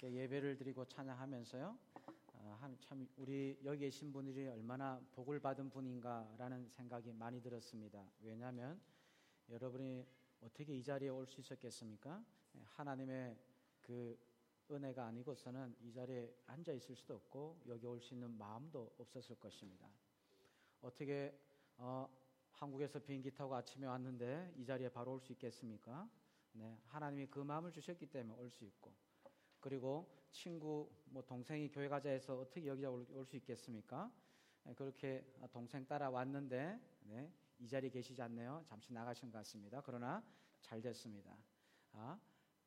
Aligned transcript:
함께 0.00 0.14
예배를 0.14 0.56
드리고 0.56 0.86
찬양하면서요. 0.86 1.78
어, 2.32 2.76
참 2.80 3.06
우리 3.18 3.58
여기 3.64 3.80
계신 3.80 4.10
분들이 4.10 4.48
얼마나 4.48 4.98
복을 5.12 5.40
받은 5.40 5.68
분인가라는 5.68 6.70
생각이 6.70 7.12
많이 7.12 7.42
들었습니다. 7.42 8.10
왜냐하면 8.22 8.80
여러분이 9.50 10.06
어떻게 10.40 10.74
이 10.78 10.82
자리에 10.82 11.10
올 11.10 11.26
수 11.26 11.40
있었겠습니까? 11.42 12.24
하나님의 12.64 13.36
그 13.82 14.18
은혜가 14.70 15.04
아니고서는 15.04 15.76
이 15.82 15.92
자리에 15.92 16.34
앉아 16.46 16.72
있을 16.72 16.96
수도 16.96 17.16
없고 17.16 17.60
여기 17.68 17.84
올 17.84 18.00
수 18.00 18.14
있는 18.14 18.30
마음도 18.38 18.94
없었을 18.96 19.36
것입니다. 19.36 19.86
어떻게 20.80 21.38
어, 21.76 22.08
한국에서 22.52 23.00
비행기 23.00 23.32
타고 23.32 23.54
아침에 23.54 23.86
왔는데 23.86 24.54
이 24.56 24.64
자리에 24.64 24.88
바로 24.88 25.12
올 25.12 25.20
수 25.20 25.30
있겠습니까? 25.32 26.08
네, 26.52 26.78
하나님이 26.86 27.26
그 27.26 27.40
마음을 27.40 27.70
주셨기 27.70 28.06
때문에 28.06 28.40
올 28.40 28.50
수 28.50 28.64
있고 28.64 29.09
그리고 29.60 30.08
친구 30.30 30.90
뭐 31.06 31.22
동생이 31.24 31.70
교회 31.70 31.88
가자 31.88 32.10
해서 32.10 32.38
어떻게 32.38 32.66
여기 32.66 32.84
올수 32.84 33.36
있겠습니까? 33.36 34.10
네, 34.64 34.74
그렇게 34.74 35.24
동생 35.52 35.86
따라 35.86 36.10
왔는데 36.10 36.80
네, 37.02 37.32
이 37.58 37.68
자리에 37.68 37.90
계시지 37.90 38.20
않네요. 38.22 38.62
잠시 38.66 38.92
나가신 38.92 39.30
것 39.30 39.38
같습니다. 39.38 39.82
그러나 39.84 40.22
잘 40.60 40.80
됐습니다. 40.80 41.36
아, 41.92 42.18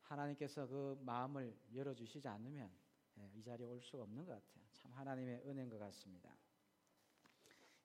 하나님께서 0.02 0.68
그 0.68 1.00
마음을 1.02 1.56
열어주시지 1.74 2.28
않으면 2.28 2.72
네, 3.16 3.32
이 3.36 3.44
자리에 3.44 3.66
올 3.66 3.82
수가 3.82 4.04
없는 4.04 4.26
것 4.26 4.34
같아요. 4.34 4.64
참 4.72 4.92
하나님의 4.92 5.44
은혜인 5.46 5.70
것 5.70 5.78
같습니다. 5.80 6.36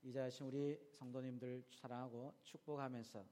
이 0.02 0.12
자신 0.12 0.46
우리 0.46 0.78
성도님들 0.92 1.64
사랑하고 1.70 2.34
축복하면서 2.44 3.24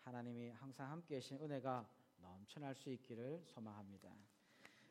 하나님이 0.00 0.50
항상 0.50 0.90
함께 0.90 1.16
계신 1.16 1.40
은혜가 1.40 1.88
넘쳐날 2.20 2.74
수 2.74 2.90
있기를 2.90 3.42
소망합니다. 3.46 4.31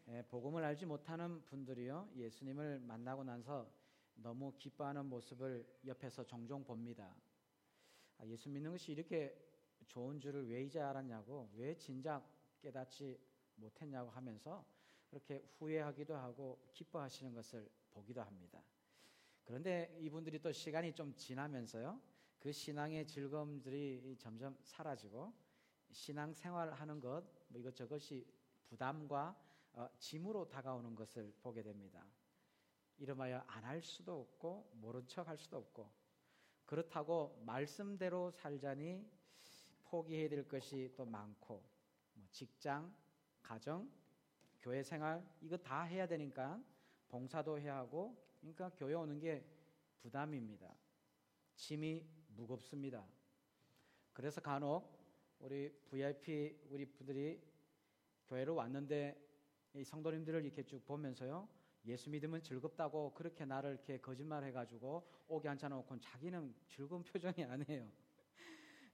예, 0.08 0.22
복음을 0.24 0.64
알지 0.64 0.86
못하는 0.86 1.44
분들이요 1.46 2.12
예수님을 2.16 2.80
만나고 2.80 3.24
나서 3.24 3.72
너무 4.16 4.54
기뻐하는 4.58 5.06
모습을 5.06 5.66
옆에서 5.86 6.26
종종 6.26 6.64
봅니다. 6.64 7.16
아, 8.18 8.26
예수 8.26 8.50
믿는 8.50 8.72
것이 8.72 8.92
이렇게 8.92 9.36
좋은 9.88 10.20
줄을 10.20 10.48
왜 10.50 10.64
이제 10.64 10.80
알았냐고 10.80 11.50
왜 11.56 11.76
진작 11.76 12.24
깨닫지 12.60 13.20
못했냐고 13.56 14.10
하면서 14.10 14.66
그렇게 15.08 15.44
후회하기도 15.58 16.16
하고 16.16 16.70
기뻐하시는 16.74 17.34
것을 17.34 17.70
보기도 17.92 18.22
합니다. 18.22 18.64
그런데 19.44 19.98
이분들이 20.00 20.40
또 20.40 20.52
시간이 20.52 20.94
좀 20.94 21.14
지나면서요 21.16 22.00
그 22.40 22.52
신앙의 22.52 23.08
즐거움들이 23.08 24.16
점점 24.18 24.58
사라지고 24.64 25.34
신앙 25.92 26.34
생활하는 26.34 27.00
것 27.00 27.42
뭐 27.52 27.60
이것저것이 27.60 28.26
부담과 28.66 29.38
어, 29.74 29.88
짐으로 30.00 30.48
다가오는 30.50 30.96
것을 30.96 31.34
보게 31.42 31.64
됩니다. 31.64 32.06
이름하여 32.98 33.44
안 33.48 33.64
할 33.64 33.82
수도 33.82 34.20
없고 34.22 34.70
모른 34.76 35.08
척 35.08 35.28
할 35.28 35.38
수도 35.38 35.58
없고 35.58 35.90
그렇다고 36.66 37.42
말씀대로 37.46 38.32
살자니 38.32 39.06
포기해야 39.86 40.30
될 40.30 40.48
것이 40.48 40.94
또 40.96 41.06
많고 41.06 41.64
뭐 42.14 42.28
직장, 42.32 42.94
가정, 43.42 43.90
교회 44.62 44.84
생활 44.84 45.26
이거 45.42 45.58
다 45.58 45.84
해야 45.84 46.06
되니까 46.06 46.62
봉사도 47.10 47.60
해야 47.60 47.78
하고 47.78 48.16
그러니까 48.40 48.70
교회 48.76 48.94
오는 48.94 49.20
게 49.20 49.46
부담입니다. 50.02 50.74
짐이 51.56 52.06
무겁습니다. 52.30 53.06
그래서 54.14 54.42
간혹 54.42 55.00
우리 55.40 55.70
VIP 55.90 56.60
우리 56.70 56.86
분들이 56.86 57.42
교회로 58.28 58.56
왔는데 58.56 59.31
이 59.74 59.84
성도님들을 59.84 60.44
이렇게 60.44 60.64
쭉 60.64 60.84
보면서요. 60.86 61.48
예수 61.86 62.10
믿으면 62.10 62.42
즐겁다고 62.42 63.14
그렇게 63.14 63.46
나를 63.46 63.72
이렇게 63.72 64.00
거짓말 64.00 64.44
해가지고 64.44 65.08
오게 65.28 65.50
앉혀놓고 65.50 66.00
자기는 66.00 66.54
즐거운 66.68 67.04
표정이 67.04 67.44
아니에요. 67.44 67.90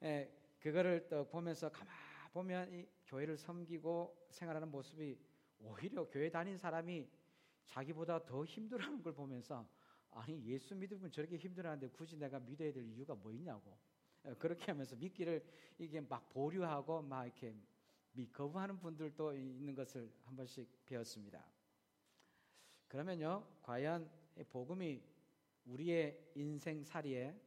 예, 0.03 0.31
그거를 0.59 1.07
또 1.09 1.28
보면서 1.28 1.69
가만 1.69 1.94
보면 2.31 2.72
이 2.72 2.88
교회를 3.06 3.38
섬기고 3.38 4.28
생활하는 4.29 4.69
모습이 4.69 5.18
오히려 5.59 6.07
교회 6.07 6.29
다닌 6.29 6.57
사람이 6.57 7.09
자기보다 7.66 8.23
더 8.25 8.46
힘들어하는 8.46 9.02
걸 9.02 9.13
보면서 9.13 9.68
아니 10.12 10.41
예수 10.46 10.75
믿으면 10.75 11.12
저렇게 11.12 11.38
힘들어하는데 11.38 11.90
굳이 11.90 12.16
내가 12.16 12.40
믿어야 12.40 12.72
될 12.72 12.85
이유가 12.85 13.16
뭐 13.16 13.31
있냐고 13.31 13.78
예, 14.25 14.34
그렇게 14.35 14.66
하면서 14.66 14.96
믿기를 14.96 15.44
이게 15.79 16.00
막 16.02 16.29
보류하고 16.29 17.02
막 17.02 17.25
이렇게 17.25 17.56
거부하는 18.25 18.79
분들도 18.79 19.35
있는 19.35 19.75
것을 19.75 20.11
한 20.25 20.35
번씩 20.35 20.85
배웠습니다. 20.85 21.45
그러면요, 22.88 23.47
과연 23.61 24.09
복음이 24.50 25.01
우리의 25.66 26.31
인생살이에 26.35 27.39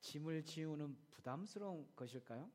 짐을 0.00 0.44
지우는 0.44 0.96
부담스러운 1.10 1.88
것일까요? 1.94 2.50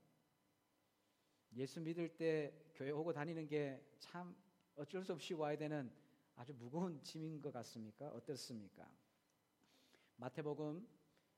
예수 1.53 1.79
믿을 1.79 2.09
때 2.17 2.53
교회 2.75 2.91
오고 2.91 3.13
다니는 3.13 3.47
게 3.47 3.95
참 4.05 4.35
어쩔 4.75 5.03
수 5.03 5.13
없이 5.13 5.33
와야 5.33 5.57
되는 5.57 5.91
아주 6.35 6.53
무거운 6.53 7.01
짐인 7.01 7.41
것 7.41 7.51
같습니까? 7.51 8.07
어떻습니까? 8.09 8.87
마태복음 10.17 10.87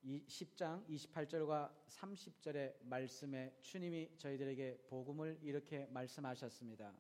10장 0.08 0.88
28절과 0.88 1.70
30절의 1.90 2.82
말씀에 2.84 3.58
주님이 3.62 4.16
저희들에게 4.18 4.86
복음을 4.88 5.38
이렇게 5.42 5.86
말씀하셨습니다. 5.88 6.94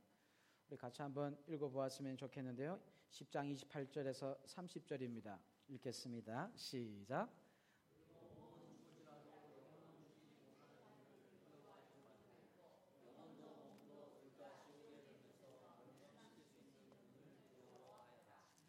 우리 0.69 0.75
같이 0.75 1.01
한번 1.01 1.37
읽어보았으면 1.47 2.17
좋겠는데요. 2.17 2.77
10장 3.09 3.49
28절에서 3.55 4.37
30절입니다. 4.43 5.39
읽겠습니다. 5.69 6.51
시작. 6.55 7.29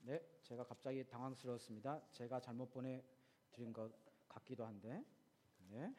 네, 0.03 0.25
제가 0.45 0.63
갑자기 0.63 1.05
당황스러웠습니다. 1.05 2.01
제가 2.13 2.41
잘못 2.41 2.71
보내드린 2.71 3.73
것 3.73 4.08
같기도 4.29 4.65
한데. 4.65 5.05
네. 5.71 5.95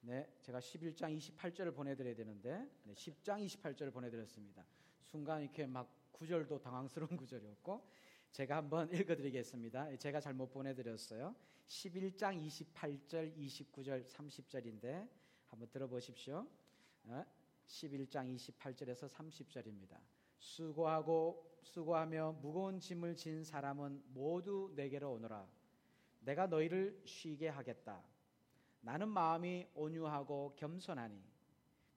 네, 0.00 0.26
제가 0.40 0.60
11장 0.60 1.16
28절을 1.18 1.74
보내드려야 1.74 2.14
되는데, 2.14 2.68
네, 2.84 2.94
10장 2.94 3.44
28절을 3.44 3.92
보내드렸습니다. 3.92 4.64
순간 5.02 5.42
이렇게 5.42 5.66
막 5.66 6.12
구절도 6.12 6.60
당황스러운 6.60 7.08
구절이었고, 7.16 7.88
제가 8.30 8.56
한번 8.56 8.92
읽어드리겠습니다. 8.92 9.96
제가 9.96 10.20
잘못 10.20 10.50
보내드렸어요. 10.50 11.34
11장 11.66 12.46
28절, 12.46 13.36
29절, 13.36 14.06
30절인데, 14.06 15.08
한번 15.48 15.68
들어보십시오. 15.70 16.46
11장 17.66 18.34
28절에서 18.36 19.08
30절입니다. 19.08 19.98
수고하고 20.38 21.58
수고하며 21.62 22.38
무거운 22.40 22.80
짐을 22.80 23.16
진 23.16 23.44
사람은 23.44 24.02
모두 24.08 24.72
내게로 24.74 25.12
오너라. 25.12 25.57
내가 26.28 26.46
너희를 26.46 27.00
쉬게 27.06 27.48
하겠다. 27.48 28.04
나는 28.82 29.08
마음이 29.08 29.66
온유하고 29.72 30.56
겸손하니 30.56 31.24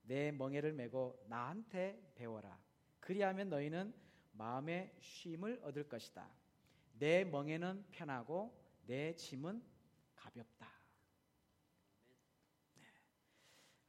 내 0.04 0.32
멍에를 0.32 0.72
메고 0.72 1.22
나한테 1.28 2.14
배워라. 2.16 2.58
그리하면 3.02 3.50
너희는 3.50 3.94
마음의 4.32 4.96
쉼을 5.02 5.60
얻을 5.64 5.90
것이다. 5.90 6.30
내 6.94 7.26
멍에는 7.26 7.88
편하고 7.92 8.58
내 8.86 9.14
짐은 9.18 9.62
가볍다. 10.16 10.72
네. 12.76 12.86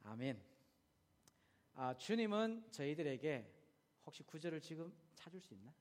아멘. 0.03 0.43
아, 1.75 1.95
주님은 1.95 2.69
저희들에게 2.69 3.49
혹시 4.05 4.23
구절을 4.23 4.59
지금 4.59 4.93
찾을 5.15 5.39
수 5.39 5.53
있나? 5.53 5.73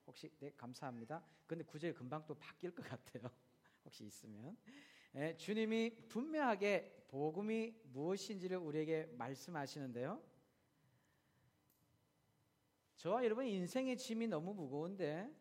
네, 0.00 0.04
혹시 0.06 0.30
네 0.38 0.52
감사합니다. 0.56 1.22
근데 1.46 1.64
구절 1.64 1.94
금방 1.94 2.24
또 2.26 2.34
바뀔 2.34 2.74
것 2.74 2.82
같아요. 2.86 3.24
혹시 3.84 4.04
있으면 4.04 4.56
네, 5.12 5.36
주님이 5.36 6.08
분명하게 6.08 7.06
복음이 7.08 7.74
무엇인지를 7.84 8.56
우리에게 8.58 9.06
말씀하시는데요. 9.12 10.22
저와 12.96 13.24
여러분 13.24 13.46
인생의 13.46 13.96
짐이 13.96 14.28
너무 14.28 14.54
무거운데 14.54 15.34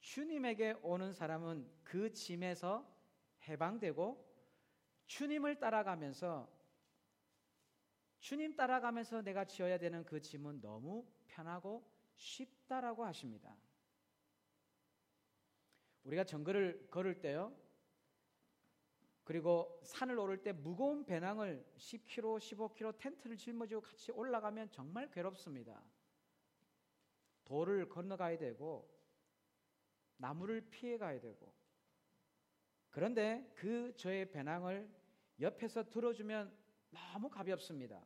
주님에게 0.00 0.76
오는 0.82 1.12
사람은 1.12 1.68
그 1.82 2.12
짐에서 2.12 2.86
해방되고 3.48 4.28
주님을 5.06 5.58
따라가면서 5.58 6.48
주님 8.18 8.54
따라가면서 8.54 9.22
내가 9.22 9.46
지어야 9.46 9.78
되는 9.78 10.04
그 10.04 10.20
짐은 10.20 10.60
너무 10.60 11.06
편하고 11.26 11.90
쉽다라고 12.14 13.04
하십니다. 13.04 13.56
우리가 16.04 16.24
정글을 16.24 16.88
걸을 16.90 17.20
때요. 17.20 17.54
그리고 19.24 19.80
산을 19.84 20.18
오를 20.18 20.42
때 20.42 20.52
무거운 20.52 21.04
배낭을 21.04 21.64
10kg, 21.76 22.38
15kg 22.38 22.98
텐트를 22.98 23.36
짊어지고 23.36 23.80
같이 23.80 24.10
올라가면 24.10 24.70
정말 24.70 25.10
괴롭습니다. 25.10 25.80
돌을 27.44 27.88
건너가야 27.88 28.38
되고 28.38 28.88
나무를 30.16 30.62
피해 30.70 30.98
가야 30.98 31.20
되고 31.20 31.52
그런데 32.90 33.52
그 33.54 33.94
저의 33.96 34.30
배낭을 34.30 34.90
옆에서 35.40 35.88
들어주면 35.88 36.52
너무 36.90 37.28
가볍습니다. 37.28 38.04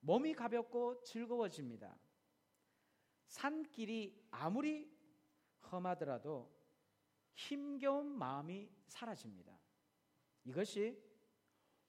몸이 0.00 0.34
가볍고 0.34 1.02
즐거워집니다. 1.02 1.98
산길이 3.26 4.28
아무리 4.30 4.90
험하더라도 5.70 6.57
힘겨운 7.38 8.18
마음이 8.18 8.68
사라집니다. 8.88 9.56
이것이 10.44 11.00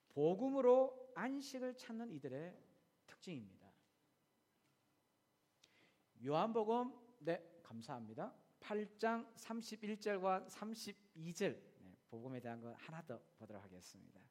복음으로 0.10 1.12
안식을 1.16 1.76
찾는 1.76 2.12
이들의 2.12 2.56
특징입니다. 3.08 3.68
요한복음 6.24 6.94
네 7.22 7.62
감사합니다. 7.64 8.32
8장 8.60 9.34
31절과 9.36 10.48
32절 10.48 11.60
네, 11.80 11.98
복음에 12.10 12.40
대한 12.40 12.62
거 12.62 12.72
하나 12.74 13.02
더 13.02 13.20
보도록 13.40 13.64
하겠습니다. 13.64 14.22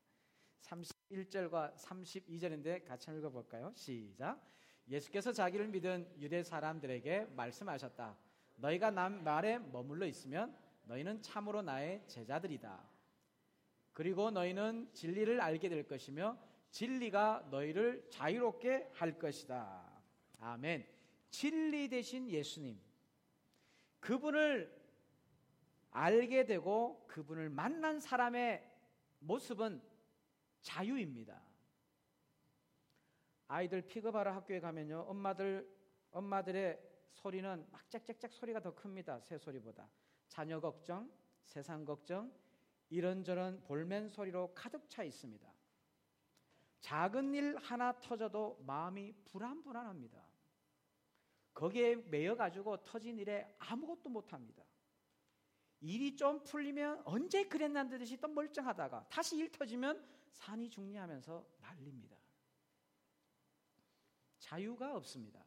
31절과 0.60 1.74
32절인데 1.74 2.84
같이 2.84 3.10
읽어 3.10 3.28
볼까요? 3.28 3.72
시작. 3.74 4.40
예수께서 4.86 5.32
자기를 5.32 5.66
믿은 5.66 6.14
유대 6.20 6.44
사람들에게 6.44 7.24
말씀하셨다. 7.34 8.16
너희가 8.54 8.92
남 8.92 9.24
말에 9.24 9.58
머물러 9.58 10.06
있으면 10.06 10.67
너희는 10.88 11.20
참으로 11.20 11.60
나의 11.62 12.02
제자들이다. 12.08 12.82
그리고 13.92 14.30
너희는 14.30 14.90
진리를 14.94 15.40
알게 15.40 15.68
될 15.68 15.86
것이며 15.86 16.38
진리가 16.70 17.48
너희를 17.50 18.06
자유롭게 18.10 18.90
할 18.94 19.18
것이다. 19.18 20.02
아멘. 20.40 20.86
진리 21.30 21.88
대신 21.88 22.30
예수님. 22.30 22.80
그분을 24.00 24.74
알게 25.90 26.46
되고 26.46 27.06
그분을 27.06 27.50
만난 27.50 28.00
사람의 28.00 28.64
모습은 29.18 29.82
자유입니다. 30.62 31.42
아이들 33.48 33.82
픽업하러 33.82 34.32
학교에 34.32 34.60
가면요. 34.60 35.00
엄마들 35.08 35.68
엄마들의 36.12 36.80
소리는 37.12 37.66
막 37.70 37.90
짹짹짹 37.90 38.30
소리가 38.30 38.60
더 38.60 38.74
큽니다. 38.74 39.20
새 39.20 39.36
소리보다. 39.36 39.88
자녀 40.28 40.60
걱정, 40.60 41.10
세상 41.44 41.84
걱정, 41.84 42.32
이런저런 42.90 43.60
볼멘 43.62 44.08
소리로 44.08 44.54
가득 44.54 44.88
차 44.88 45.02
있습니다. 45.02 45.52
작은 46.80 47.34
일 47.34 47.56
하나 47.56 47.98
터져도 48.00 48.62
마음이 48.66 49.12
불안불안합니다. 49.24 50.22
거기에 51.52 51.96
매여 51.96 52.36
가지고 52.36 52.84
터진 52.84 53.18
일에 53.18 53.56
아무것도 53.58 54.08
못 54.08 54.32
합니다. 54.32 54.64
일이 55.80 56.16
좀 56.16 56.42
풀리면 56.44 57.02
언제 57.04 57.44
그랬난 57.44 57.88
듯이 57.88 58.16
또 58.20 58.28
멀쩡하다가 58.28 59.08
다시 59.08 59.36
일 59.36 59.50
터지면 59.50 60.04
산이 60.30 60.70
중리하면서 60.70 61.46
난립니다. 61.60 62.16
자유가 64.38 64.96
없습니다. 64.96 65.44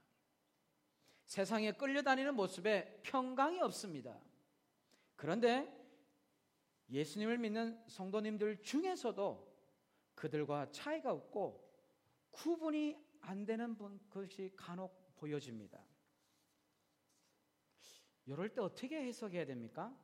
세상에 1.26 1.72
끌려다니는 1.72 2.36
모습에 2.36 3.02
평강이 3.04 3.62
없습니다. 3.62 4.20
그런데 5.22 5.72
예수님을 6.90 7.38
믿는 7.38 7.80
성도님들 7.88 8.64
중에서도 8.64 9.56
그들과 10.16 10.72
차이가 10.72 11.12
없고 11.12 11.64
구분이 12.32 12.98
안 13.20 13.46
되는 13.46 13.76
분 13.76 14.00
그것이 14.10 14.52
간혹 14.56 15.14
보여집니다. 15.18 15.80
이럴 18.26 18.50
때 18.50 18.62
어떻게 18.62 19.00
해석해야 19.00 19.46
됩니까? 19.46 19.96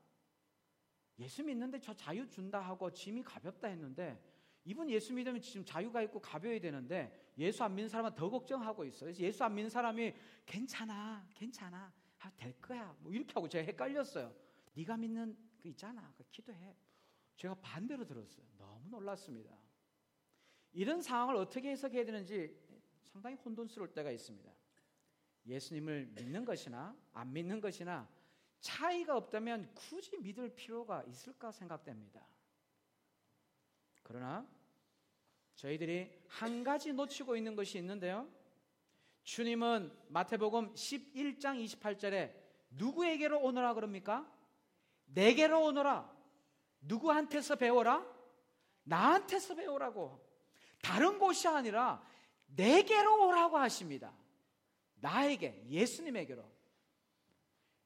예수 1.17 1.43
믿는데 1.43 1.79
저 1.79 1.95
자유 1.95 2.29
준다 2.29 2.59
하고 2.59 2.93
짐이 2.93 3.23
가볍다 3.23 3.69
했는데 3.69 4.23
이분 4.65 4.87
예수 4.87 5.15
믿으면 5.15 5.41
지금 5.41 5.65
자유가 5.65 6.03
있고 6.03 6.21
가벼워야 6.21 6.59
되는데 6.59 7.33
예수 7.39 7.63
안 7.63 7.73
믿는 7.73 7.89
사람은 7.89 8.13
더 8.13 8.29
걱정하고 8.29 8.85
있어요. 8.85 9.11
예수 9.15 9.43
안 9.43 9.55
믿는 9.55 9.71
사람이 9.71 10.13
괜찮아, 10.45 11.27
괜찮아, 11.33 11.91
아, 12.19 12.31
될 12.37 12.61
거야. 12.61 12.95
뭐 12.99 13.11
이렇게 13.11 13.33
하고 13.33 13.49
제가 13.49 13.65
헷갈렸어요. 13.65 14.46
네가 14.77 14.95
믿는 14.95 15.35
그 15.57 15.67
있잖아, 15.69 16.13
그 16.15 16.23
기도해. 16.29 16.75
제가 17.35 17.55
반대로 17.55 18.05
들었어요. 18.05 18.45
너무 18.57 18.89
놀랐습니다. 18.89 19.57
이런 20.73 21.01
상황을 21.01 21.35
어떻게 21.35 21.71
해석해야 21.71 22.05
되는지 22.05 22.55
상당히 23.01 23.35
혼돈스러울 23.37 23.91
때가 23.93 24.11
있습니다. 24.11 24.51
예수님을 25.47 26.11
믿는 26.13 26.45
것이나 26.45 26.95
안 27.13 27.33
믿는 27.33 27.59
것이나 27.59 28.07
차이가 28.59 29.17
없다면 29.17 29.73
굳이 29.73 30.15
믿을 30.17 30.53
필요가 30.53 31.03
있을까 31.03 31.51
생각됩니다. 31.51 32.27
그러나 34.03 34.47
저희들이 35.55 36.11
한 36.27 36.63
가지 36.63 36.93
놓치고 36.93 37.35
있는 37.35 37.55
것이 37.55 37.79
있는데요. 37.79 38.29
주님은 39.23 39.91
마태복음 40.09 40.75
11장 40.75 41.63
28절에 41.65 42.33
누구에게로 42.69 43.41
오너라 43.41 43.73
그럽니까? 43.73 44.36
내게로 45.07 45.63
오너라. 45.65 46.09
누구한테서 46.81 47.55
배워라? 47.55 48.05
나한테서 48.83 49.55
배우라고. 49.55 50.25
다른 50.81 51.19
곳이 51.19 51.47
아니라 51.47 52.01
내게로 52.47 53.27
오라고 53.27 53.57
하십니다. 53.57 54.13
나에게, 54.95 55.65
예수님에게로. 55.67 56.43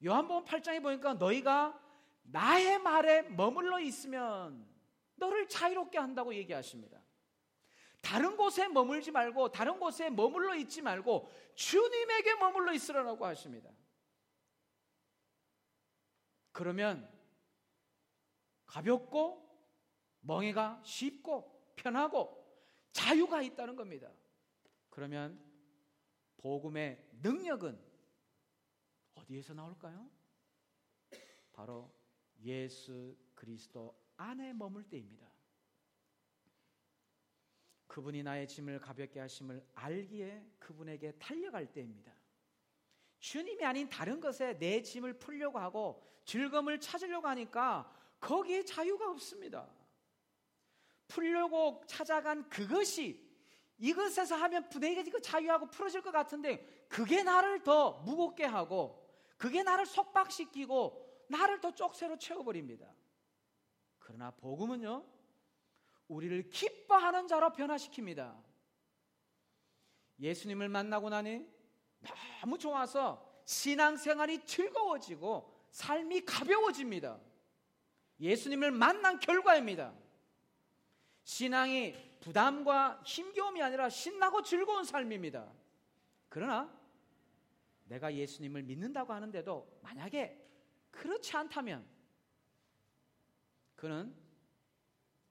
요한복음 0.03 0.45
8장에 0.45 0.81
보니까 0.81 1.13
너희가 1.15 1.79
나의 2.23 2.79
말에 2.79 3.24
머물러 3.24 3.79
있으면 3.79 4.67
너를 5.15 5.47
자유롭게 5.47 5.97
한다고 5.97 6.33
얘기하십니다. 6.33 7.00
다른 8.01 8.35
곳에 8.35 8.67
머물지 8.67 9.12
말고 9.12 9.51
다른 9.51 9.79
곳에 9.79 10.09
머물러 10.09 10.56
있지 10.56 10.81
말고 10.81 11.31
주님에게 11.53 12.35
머물러 12.35 12.74
있으라고 12.74 13.25
하십니다. 13.25 13.69
그러면 16.51 17.09
가볍고 18.65 19.50
멍해가 20.21 20.81
쉽고 20.83 21.74
편하고 21.75 22.42
자유가 22.92 23.42
있다는 23.42 23.75
겁니다. 23.75 24.12
그러면 24.89 25.39
복음의 26.38 27.09
능력은 27.21 27.80
어디에서 29.15 29.53
나올까요? 29.53 30.09
바로 31.53 31.93
예수 32.43 33.17
그리스도 33.36 33.96
안에 34.17 34.53
머물 34.53 34.84
때입니다. 34.88 35.31
그분이 37.88 38.24
나의 38.24 38.48
짐을 38.48 38.79
가볍게 38.79 39.20
하심을 39.20 39.67
알기에 39.74 40.50
그분에게 40.60 41.12
달려갈 41.20 41.72
때입니다. 41.72 42.13
주님이 43.22 43.63
아닌 43.63 43.88
다른 43.88 44.20
것에 44.20 44.58
내 44.58 44.82
짐을 44.82 45.20
풀려고 45.20 45.60
하고 45.60 46.04
즐거움을 46.25 46.80
찾으려고 46.80 47.28
하니까 47.28 47.90
거기에 48.20 48.66
자유가 48.66 49.10
없습니다. 49.12 49.70
풀려고 51.08 51.84
찾아간 51.88 52.50
그것이 52.50 53.30
이것에서 53.78 54.36
하면 54.36 54.68
이거 55.06 55.20
자유하고 55.20 55.68
풀어질 55.70 56.01
것 56.01 56.12
같은데 56.12 56.86
그게 56.90 57.24
나를 57.24 57.63
더 57.63 58.01
무겁게 58.01 58.44
하고 58.44 59.08
그게 59.38 59.63
나를 59.63 59.86
속박시키고 59.86 61.25
나를 61.30 61.62
더 61.62 61.74
쪽새로 61.74 62.18
채워버립니다. 62.18 62.92
그러나 64.00 64.32
복음은요, 64.32 65.06
우리를 66.08 66.50
기뻐하는 66.50 67.28
자로 67.28 67.50
변화시킵니다. 67.50 68.40
예수님을 70.20 70.70
만나고 70.70 71.10
나니 71.10 71.48
너무 72.01 72.58
좋아서 72.58 73.41
신앙생활이 73.46 74.46
즐거워지고 74.46 75.67
삶이 75.72 76.25
가벼워집니다. 76.25 77.20
예수님을 78.20 78.72
만난 78.72 79.20
결과입니다. 79.20 79.93
신앙이 81.24 82.20
부담과 82.20 83.01
힘겨움이 83.05 83.62
아니라 83.62 83.89
신나고 83.89 84.43
즐거운 84.43 84.84
삶입니다. 84.84 85.51
그러나 86.29 86.72
내가 87.86 88.13
예수님을 88.13 88.63
믿는다고 88.63 89.13
하는데도 89.13 89.79
만약에 89.81 90.38
그렇지 90.91 91.36
않다면 91.36 91.86
그는 93.75 94.15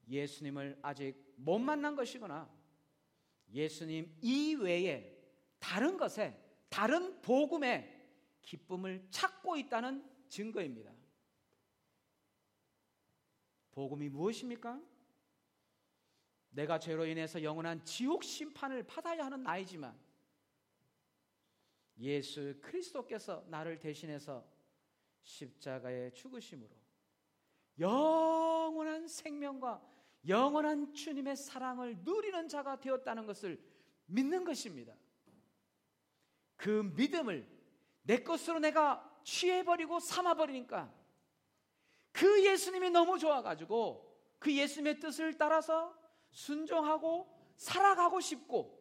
예수님을 0.09 0.79
아직 0.83 1.15
못 1.37 1.59
만난 1.59 1.95
것이거나 1.95 2.51
예수님 3.53 4.17
이외에 4.21 5.17
다른 5.59 5.97
것에 5.97 6.50
다른 6.71 7.21
복음에 7.21 8.01
기쁨을 8.43 9.07
찾고 9.11 9.57
있다는 9.57 10.03
증거입니다. 10.29 10.93
복음이 13.73 14.09
무엇입니까? 14.09 14.81
내가 16.51 16.79
죄로 16.79 17.07
인해서 17.07 17.43
영원한 17.43 17.85
지옥 17.85 18.25
심판을 18.25 18.85
받아야 18.85 19.27
하는 19.27 19.43
나이지만 19.43 19.97
예수 21.99 22.59
그리스도께서 22.61 23.45
나를 23.49 23.79
대신해서 23.79 24.45
십자가에 25.23 26.13
죽으심으로 26.13 26.71
영원한 27.79 29.07
생명과 29.07 29.89
영원한 30.27 30.93
주님의 30.93 31.37
사랑을 31.37 31.99
누리는 32.03 32.49
자가 32.49 32.81
되었다는 32.81 33.27
것을 33.27 33.63
믿는 34.07 34.45
것입니다. 34.45 34.95
그 36.61 36.93
믿음을 36.95 37.49
내 38.03 38.23
것으로 38.23 38.59
내가 38.59 39.03
취해버리고 39.25 39.99
삼아버리니까 39.99 40.93
그 42.13 42.45
예수님이 42.45 42.91
너무 42.91 43.19
좋아가지고 43.19 44.07
그 44.39 44.55
예수님의 44.55 45.01
뜻을 45.01 45.39
따라서 45.39 45.99
순종하고 46.33 47.35
살아가고 47.57 48.21
싶고 48.21 48.79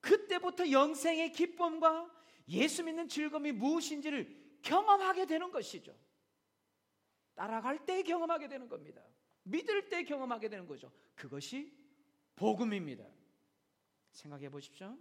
그때부터 0.00 0.70
영생의 0.70 1.32
기쁨과 1.32 2.10
예수 2.48 2.84
믿는 2.84 3.08
즐거움이 3.08 3.52
무엇인지를 3.52 4.58
경험하게 4.60 5.24
되는 5.24 5.50
것이죠. 5.50 5.96
따라갈 7.34 7.86
때 7.86 8.02
경험하게 8.02 8.48
되는 8.48 8.68
겁니다. 8.68 9.02
믿을 9.44 9.88
때 9.88 10.04
경험하게 10.04 10.50
되는 10.50 10.66
거죠. 10.66 10.92
그것이 11.14 11.74
복음입니다. 12.36 13.06
생각해 14.10 14.50
보십시오. 14.50 14.94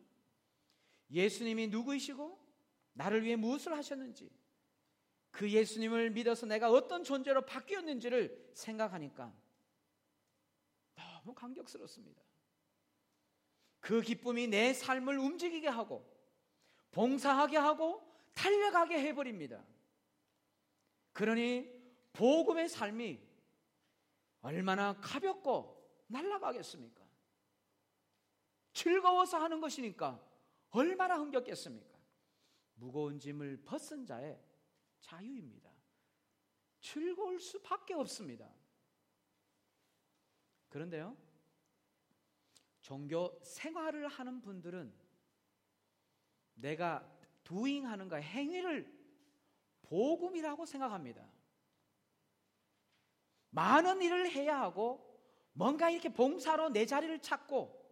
예수님이 1.14 1.68
누구이시고 1.68 2.44
나를 2.94 3.24
위해 3.24 3.36
무엇을 3.36 3.78
하셨는지 3.78 4.30
그 5.32 5.50
예수님을 5.50 6.12
믿어서 6.12 6.46
내가 6.46 6.70
어떤 6.70 7.04
존재로 7.04 7.46
바뀌었는지를 7.46 8.52
생각하니까 8.54 9.34
너무 10.96 11.34
감격스럽습니다. 11.34 12.22
그 13.80 14.02
기쁨이 14.02 14.48
내 14.48 14.74
삶을 14.74 15.18
움직이게 15.18 15.68
하고 15.68 16.10
봉사하게 16.92 17.58
하고 17.58 18.08
달려가게 18.34 19.00
해버립니다. 19.00 19.64
그러니 21.14 21.70
복음의 22.14 22.70
삶이 22.70 23.20
얼마나 24.42 24.94
가볍고 25.00 26.04
날아가겠습니까? 26.08 27.04
즐거워서 28.74 29.38
하는 29.38 29.62
것이니까 29.62 30.22
얼마나 30.74 31.18
흥겹겠습니까? 31.18 31.98
무거운 32.74 33.20
짐을 33.20 33.64
벗은 33.64 34.06
자의 34.06 34.40
자유입니다. 35.00 35.72
즐거울 36.82 37.40
수밖에 37.40 37.94
없습니다. 37.94 38.52
그런데요, 40.70 41.16
종교 42.82 43.40
생활을 43.44 44.08
하는 44.08 44.42
분들은 44.42 44.94
내가 46.56 47.08
doing 47.44 47.86
하는 47.86 48.10
거 48.10 48.16
행위를 48.18 48.92
복음이라고 49.84 50.66
생각합니다. 50.66 51.32
많은 53.52 54.02
일을 54.02 54.32
해야 54.32 54.60
하고 54.60 55.22
뭔가 55.54 55.92
이렇게 55.92 56.10
봉사로 56.10 56.70
내 56.70 56.88
자리를 56.88 57.22
찾고 57.22 57.83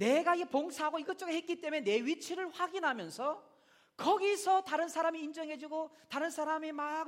내가 0.00 0.34
이 0.34 0.46
봉사하고 0.46 0.98
이것저것 0.98 1.30
했기 1.32 1.60
때문에 1.60 1.82
내 1.82 2.00
위치를 2.00 2.48
확인하면서 2.48 3.50
거기서 3.98 4.64
다른 4.64 4.88
사람이 4.88 5.20
인정해주고 5.20 5.90
다른 6.08 6.30
사람이 6.30 6.72
막 6.72 7.06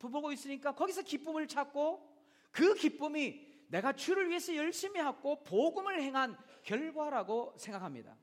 보고 0.00 0.32
있으니까 0.32 0.74
거기서 0.74 1.02
기쁨을 1.02 1.46
찾고 1.46 2.12
그 2.50 2.74
기쁨이 2.74 3.46
내가 3.68 3.92
주를 3.92 4.28
위해서 4.28 4.54
열심히 4.56 4.98
하고 5.00 5.44
복음을 5.44 6.02
행한 6.02 6.36
결과라고 6.64 7.54
생각합니다. 7.56 8.16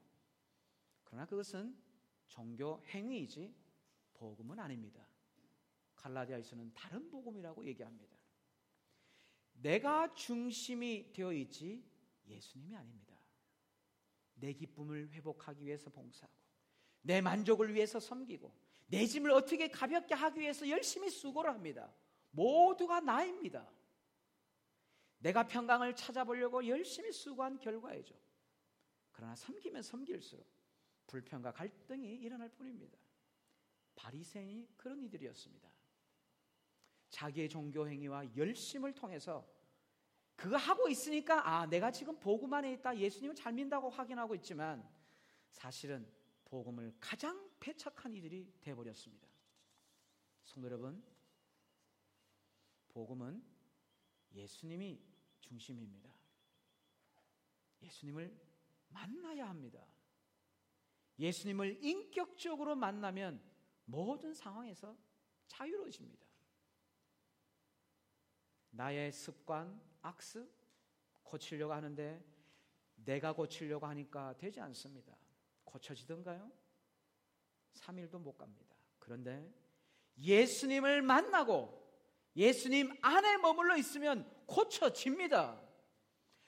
그러나 1.06 1.26
그것은 1.26 1.74
종교 2.28 2.84
행위이지 2.88 3.56
복음은 4.14 4.60
아닙니다. 4.60 5.08
갈라디아에서는 5.96 6.74
다른 6.74 7.10
복음이라고 7.10 7.66
얘기합니다. 7.66 8.18
내가 9.54 10.14
중심이 10.14 11.14
되어 11.14 11.32
있지 11.32 11.82
예수님이 12.28 12.76
아닙니다. 12.76 13.11
내 14.42 14.54
기쁨을 14.54 15.12
회복하기 15.12 15.64
위해서 15.66 15.90
봉사하고 15.90 16.34
내 17.04 17.22
만족을 17.22 17.74
위해서 17.74 18.00
섬기고 18.00 18.54
내 18.88 19.06
짐을 19.06 19.32
어떻게 19.32 19.70
가볍게 19.70 20.14
하기 20.14 20.42
위해서 20.42 20.68
열심히 20.68 21.10
수고를 21.10 21.52
합니다. 21.52 21.94
모두가 22.32 23.00
나입니다. 23.00 23.72
내가 25.20 25.48
평강을 25.48 25.96
찾아보려고 25.96 26.68
열심히 26.68 27.12
수고한 27.12 27.60
결과이죠. 27.60 28.16
그러나 29.12 29.36
섬기면 29.36 29.84
섬길수록 29.84 30.46
불평과 31.08 31.54
갈등이 31.54 32.16
일어날 32.16 32.50
뿐입니다. 32.50 32.98
바리새인이 33.96 34.76
그런 34.76 35.04
이들이었습니다. 35.04 35.72
자기의 37.10 37.50
종교 37.50 37.88
행위와 37.88 38.36
열심을 38.36 38.94
통해서 38.94 39.48
그거 40.42 40.58
하고 40.58 40.90
있으니까 40.90 41.48
아 41.48 41.68
내가 41.68 41.92
지금 41.92 42.20
복음 42.20 42.52
안에 42.52 42.74
있다 42.74 42.98
예수님을 42.98 43.36
잘 43.36 43.54
믿는다고 43.54 43.92
확인하고 43.92 44.34
있지만 44.34 44.84
사실은 45.52 46.12
복음을 46.46 46.96
가장 47.00 47.48
패착한 47.60 48.16
이들이 48.16 48.52
되어버렸습니다. 48.60 49.28
성도 50.44 50.68
여러분, 50.68 51.04
복음은 52.90 53.44
예수님이 54.34 55.00
중심입니다. 55.42 56.12
예수님을 57.84 58.36
만나야 58.90 59.48
합니다. 59.48 59.86
예수님을 61.20 61.84
인격적으로 61.84 62.76
만나면 62.76 63.40
모든 63.86 64.34
상황에서 64.34 64.98
자유로워집니다. 65.46 66.26
나의 68.72 69.12
습관, 69.12 69.91
악습 70.02 70.50
고치려고 71.24 71.74
하는데 71.74 72.24
내가 72.96 73.34
고치려고 73.34 73.86
하니까 73.88 74.36
되지 74.38 74.60
않습니다. 74.60 75.16
고쳐지던가요? 75.64 76.52
3일도 77.74 78.20
못 78.20 78.38
갑니다. 78.38 78.76
그런데 79.00 79.50
예수님을 80.20 81.02
만나고 81.02 81.82
예수님 82.36 82.96
안에 83.02 83.38
머물러 83.38 83.78
있으면 83.78 84.30
고쳐집니다. 84.46 85.62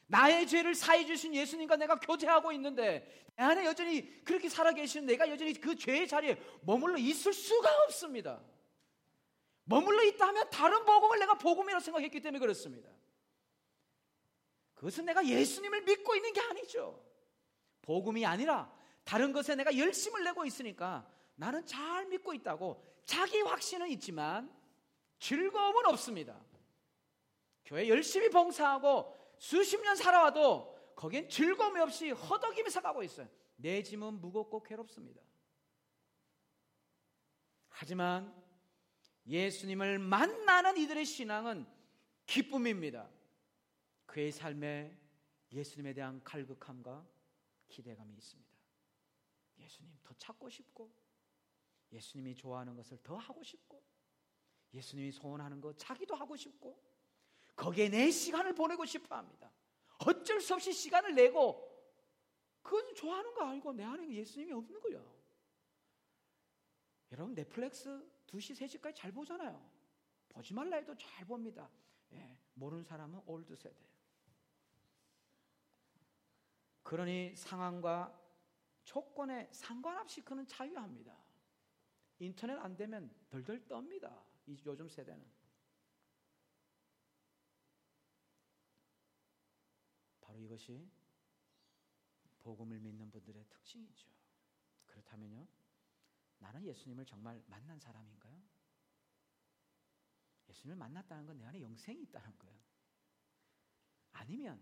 나의 0.07 0.47
죄를 0.47 0.75
사해 0.75 1.05
주신 1.05 1.33
예수님과 1.33 1.77
내가 1.77 1.99
교제하고 1.99 2.51
있는데 2.51 3.25
내 3.35 3.43
안에 3.43 3.65
여전히 3.65 4.23
그렇게 4.23 4.47
살아 4.49 4.71
계시는 4.73 5.07
내가 5.07 5.27
여전히 5.29 5.53
그 5.53 5.75
죄의 5.75 6.07
자리에 6.07 6.39
머물러 6.61 6.97
있을 6.97 7.33
수가 7.33 7.69
없습니다. 7.85 8.41
머물러 9.63 10.03
있다 10.03 10.27
하면 10.27 10.49
다른 10.49 10.85
복음을 10.85 11.19
내가 11.19 11.37
복음이라고 11.37 11.81
생각했기 11.81 12.21
때문에 12.21 12.39
그렇습니다. 12.39 12.91
그것은 14.83 15.05
내가 15.05 15.25
예수님을 15.25 15.83
믿고 15.83 16.13
있는 16.13 16.33
게 16.33 16.41
아니죠. 16.41 17.01
복음이 17.83 18.25
아니라 18.25 18.69
다른 19.05 19.31
것에 19.31 19.55
내가 19.55 19.77
열심을 19.77 20.25
내고 20.25 20.43
있으니까 20.43 21.09
나는 21.35 21.65
잘 21.65 22.05
믿고 22.07 22.33
있다고 22.33 22.83
자기 23.05 23.39
확신은 23.39 23.87
있지만 23.91 24.53
즐거움은 25.19 25.85
없습니다. 25.85 26.37
교회 27.63 27.87
열심히 27.87 28.29
봉사하고 28.29 29.15
수십 29.39 29.81
년 29.81 29.95
살아와도 29.95 30.93
거기엔 30.97 31.29
즐거움이 31.29 31.79
없이 31.79 32.09
허덕이면서 32.09 32.81
가고 32.81 33.03
있어요. 33.03 33.29
내 33.55 33.81
짐은 33.81 34.19
무겁고 34.19 34.63
괴롭습니다. 34.63 35.21
하지만 37.69 38.35
예수님을 39.27 39.99
만나는 39.99 40.75
이들의 40.75 41.05
신앙은 41.05 41.65
기쁨입니다. 42.25 43.07
그의 44.13 44.31
삶에 44.31 44.95
예수님에 45.51 45.91
대한 45.91 46.23
갈급함과 46.23 47.03
기대감이 47.67 48.13
있습니다. 48.13 48.53
예수님 49.57 49.91
더 50.03 50.13
찾고 50.19 50.51
싶고, 50.51 50.93
예수님이 51.91 52.35
좋아하는 52.35 52.75
것을 52.75 52.99
더 53.01 53.17
하고 53.17 53.41
싶고, 53.41 53.83
예수님이 54.71 55.11
소원하는 55.11 55.59
것 55.59 55.75
자기도 55.79 56.13
하고 56.13 56.35
싶고, 56.35 56.79
거기에 57.55 57.89
내 57.89 58.11
시간을 58.11 58.53
보내고 58.53 58.85
싶어 58.85 59.15
합니다. 59.15 59.51
어쩔 60.05 60.39
수 60.41 60.53
없이 60.53 60.71
시간을 60.71 61.15
내고, 61.15 61.67
그건 62.61 62.93
좋아하는 62.93 63.33
거 63.33 63.45
알고 63.45 63.73
내 63.73 63.83
안에 63.83 64.13
예수님이 64.13 64.51
없는 64.53 64.79
거예요. 64.79 65.11
여러분, 67.11 67.33
넷플릭스 67.33 67.89
2시, 68.27 68.55
3시까지 68.61 68.93
잘 68.93 69.11
보잖아요. 69.11 69.59
보지 70.29 70.53
말라 70.53 70.77
해도 70.77 70.95
잘 70.95 71.25
봅니다. 71.25 71.67
예, 72.11 72.37
모르는 72.53 72.83
사람은 72.83 73.19
old 73.25 73.55
세대. 73.55 73.92
그러니 76.83 77.35
상황과 77.35 78.19
조건에 78.83 79.49
상관없이 79.51 80.21
그는 80.23 80.45
자유합니다. 80.45 81.17
인터넷 82.19 82.53
안 82.59 82.75
되면 82.75 83.13
덜덜 83.29 83.65
떱니다. 83.67 84.23
이 84.45 84.61
요즘 84.65 84.87
세대는. 84.89 85.25
바로 90.21 90.39
이것이 90.39 90.89
복음을 92.41 92.79
믿는 92.79 93.09
분들의 93.11 93.45
특징이죠. 93.49 94.09
그렇다면요. 94.85 95.47
나는 96.39 96.65
예수님을 96.65 97.05
정말 97.05 97.41
만난 97.47 97.79
사람인가요? 97.79 98.41
예수님을 100.49 100.75
만났다는 100.77 101.25
건 101.25 101.37
내 101.37 101.45
안에 101.45 101.61
영생이 101.61 102.01
있다는 102.03 102.37
거예요. 102.37 102.61
아니면 104.11 104.61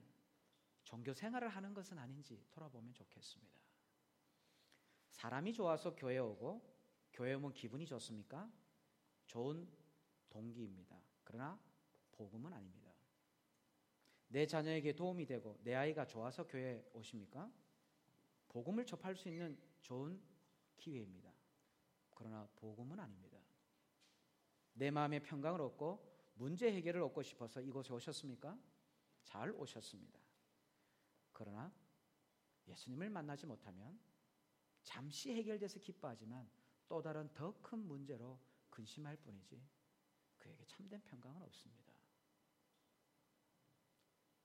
종교 0.92 1.14
생활을 1.14 1.48
하는 1.48 1.74
것은 1.74 1.98
아닌지 1.98 2.46
돌아보면 2.52 2.94
좋겠습니다. 2.94 3.62
사람이 5.12 5.54
좋아서 5.54 5.96
교회 5.96 6.18
오고 6.18 6.62
교회 7.14 7.34
오면 7.34 7.54
기분이 7.54 7.86
좋습니까? 7.86 8.52
좋은 9.26 9.72
동기입니다. 10.30 11.02
그러나 11.24 11.58
복음은 12.12 12.52
아닙니다. 12.52 12.92
내 14.28 14.46
자녀에게 14.46 14.94
도움이 14.94 15.26
되고 15.26 15.58
내 15.64 15.76
아이가 15.76 16.06
좋아서 16.06 16.46
교회 16.46 16.86
오십니까? 16.92 17.50
복음을 18.50 18.86
접할 18.86 19.16
수 19.16 19.30
있는 19.30 19.58
좋은 19.80 20.22
기회입니다. 20.76 21.32
그러나 22.16 22.50
복음은 22.58 23.00
아닙니다. 23.00 23.40
내 24.74 24.92
마음의 24.92 25.24
평강을 25.24 25.62
얻고 25.62 26.34
문제 26.34 26.70
해결을 26.70 27.02
얻고 27.04 27.24
싶어서 27.24 27.62
이곳에 27.62 27.94
오셨습니까? 27.94 28.60
잘 29.24 29.52
오셨습니다. 29.52 30.21
그러나 31.42 31.74
예수님을 32.68 33.10
만나지 33.10 33.48
못하면 33.48 34.00
잠시 34.84 35.34
해결돼서 35.34 35.80
기뻐하지만 35.80 36.48
또 36.88 37.02
다른 37.02 37.34
더 37.34 37.60
큰 37.64 37.80
문제로 37.80 38.40
근심할 38.70 39.18
뿐이지 39.18 39.60
그에게 40.38 40.64
참된 40.66 41.02
평강은 41.04 41.42
없습니다. 41.42 41.92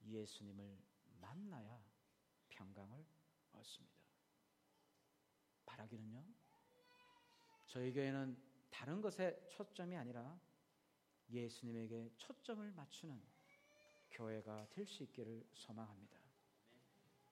예수님을 0.06 0.78
만나야 1.20 1.84
평강을 2.48 3.04
얻습니다. 3.52 4.00
바라기는요. 5.66 6.24
저희 7.66 7.92
교회는 7.92 8.42
다른 8.70 9.02
것에 9.02 9.46
초점이 9.50 9.94
아니라 9.96 10.40
예수님에게 11.28 12.14
초점을 12.16 12.72
맞추는 12.72 13.22
교회가 14.12 14.68
될 14.70 14.86
수 14.86 15.02
있기를 15.02 15.46
소망합니다. 15.52 16.15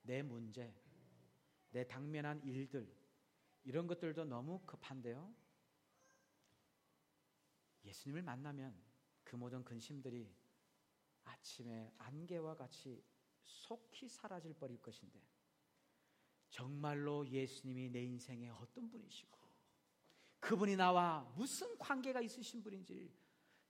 내 0.04 0.22
문제, 0.22 0.72
내 1.70 1.86
당면한 1.86 2.42
일들, 2.44 2.88
이런 3.64 3.86
것들도 3.86 4.24
너무 4.24 4.60
급한데요. 4.66 5.34
예수님을 7.84 8.22
만나면 8.22 8.74
그 9.24 9.36
모든 9.36 9.64
근심들이 9.64 10.34
아침에 11.24 11.92
안개와 11.98 12.56
같이 12.56 13.02
속히 13.42 14.08
사라질 14.08 14.54
뻔일 14.54 14.80
것인데 14.80 15.20
정말로 16.50 17.26
예수님이 17.26 17.90
내 17.90 18.04
인생의 18.04 18.50
어떤 18.50 18.88
분이시고 18.88 19.38
그분이 20.40 20.76
나와 20.76 21.22
무슨 21.34 21.76
관계가 21.78 22.20
있으신 22.20 22.62
분인지 22.62 23.12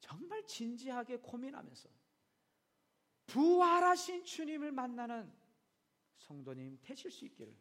정말 0.00 0.44
진지하게 0.46 1.18
고민하면서 1.18 1.88
부활하신 3.26 4.24
주님을 4.24 4.72
만나는 4.72 5.32
성도님 6.24 6.78
되실 6.82 7.10
수 7.10 7.24
있기를 7.26 7.54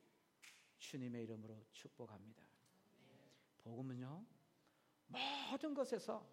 주님의 0.79 1.23
이름으로 1.23 1.65
축복합니다. 1.71 2.43
복음은요 3.63 4.25
모든 5.07 5.73
것에서 5.73 6.25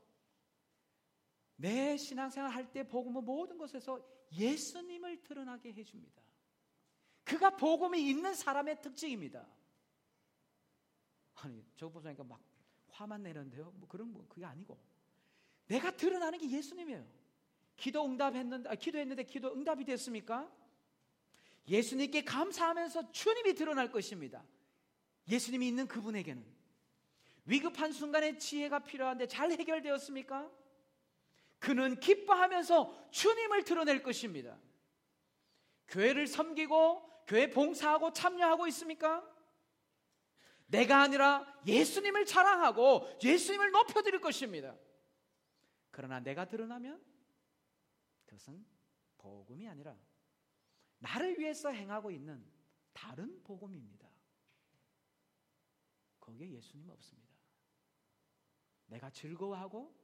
내 1.56 1.96
신앙생활 1.96 2.50
할 2.50 2.72
때 2.72 2.87
복음은 2.87 3.25
모든 3.25 3.58
것에서 3.58 4.00
예수님을 4.32 5.22
드러나게 5.22 5.72
해줍니다. 5.72 6.22
그가 7.25 7.50
복음이 7.56 8.00
있는 8.08 8.34
사람의 8.34 8.80
특징입니다. 8.80 9.46
아니 11.34 11.64
저거 11.76 12.00
보니까 12.00 12.25
막 12.25 12.40
화만 12.88 13.22
내는데요. 13.22 13.72
뭐 13.76 13.88
그런 13.88 14.12
뭐 14.12 14.25
그게 14.28 14.44
아니고 14.44 14.78
내가 15.66 15.90
드러나는 15.96 16.38
게 16.38 16.50
예수님이에요. 16.50 17.06
기도 17.76 18.04
응답했는데 18.04 18.69
아, 18.69 18.75
기도했는데 18.75 19.25
기도 19.25 19.52
응답이 19.52 19.84
됐습니까? 19.84 20.50
예수님께 21.68 22.25
감사하면서 22.25 23.12
주님이 23.12 23.54
드러날 23.54 23.90
것입니다. 23.90 24.44
예수님이 25.28 25.68
있는 25.68 25.86
그분에게는 25.86 26.44
위급한 27.44 27.92
순간에 27.92 28.38
지혜가 28.38 28.80
필요한데 28.80 29.26
잘 29.28 29.50
해결되었습니까? 29.52 30.50
그는 31.58 32.00
기뻐하면서 32.00 33.10
주님을 33.10 33.64
드러낼 33.64 34.02
것입니다. 34.02 34.58
교회를 35.88 36.26
섬기고 36.26 37.25
교회 37.26 37.50
봉사하고 37.50 38.12
참여하고 38.12 38.66
있습니까? 38.68 39.28
내가 40.66 41.02
아니라 41.02 41.44
예수님을 41.66 42.25
자랑하고 42.26 43.18
예수님을 43.23 43.73
높여드릴 43.73 44.20
것입니다. 44.20 44.76
그러나 45.90 46.20
내가 46.20 46.46
드러나면 46.46 47.02
그것은 48.26 48.64
복음이 49.18 49.68
아니라 49.68 49.96
나를 51.00 51.39
위해서 51.39 51.71
행하고 51.71 52.10
있는 52.10 52.45
다른 52.93 53.43
복음입니다. 53.43 54.08
거기에 56.21 56.50
예수님 56.52 56.89
없습니다. 56.91 57.34
내가 58.86 59.10
즐거워하고 59.10 59.95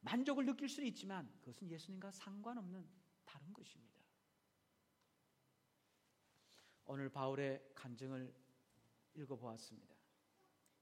만족을 0.00 0.46
느낄 0.46 0.68
수는 0.68 0.88
있지만 0.88 1.30
그것은 1.40 1.68
예수님과 1.70 2.12
상관없는 2.12 2.88
다른 3.24 3.52
것입니다. 3.52 4.00
오늘 6.84 7.08
바울의 7.10 7.72
간증을 7.74 8.32
읽어보았습니다. 9.14 9.96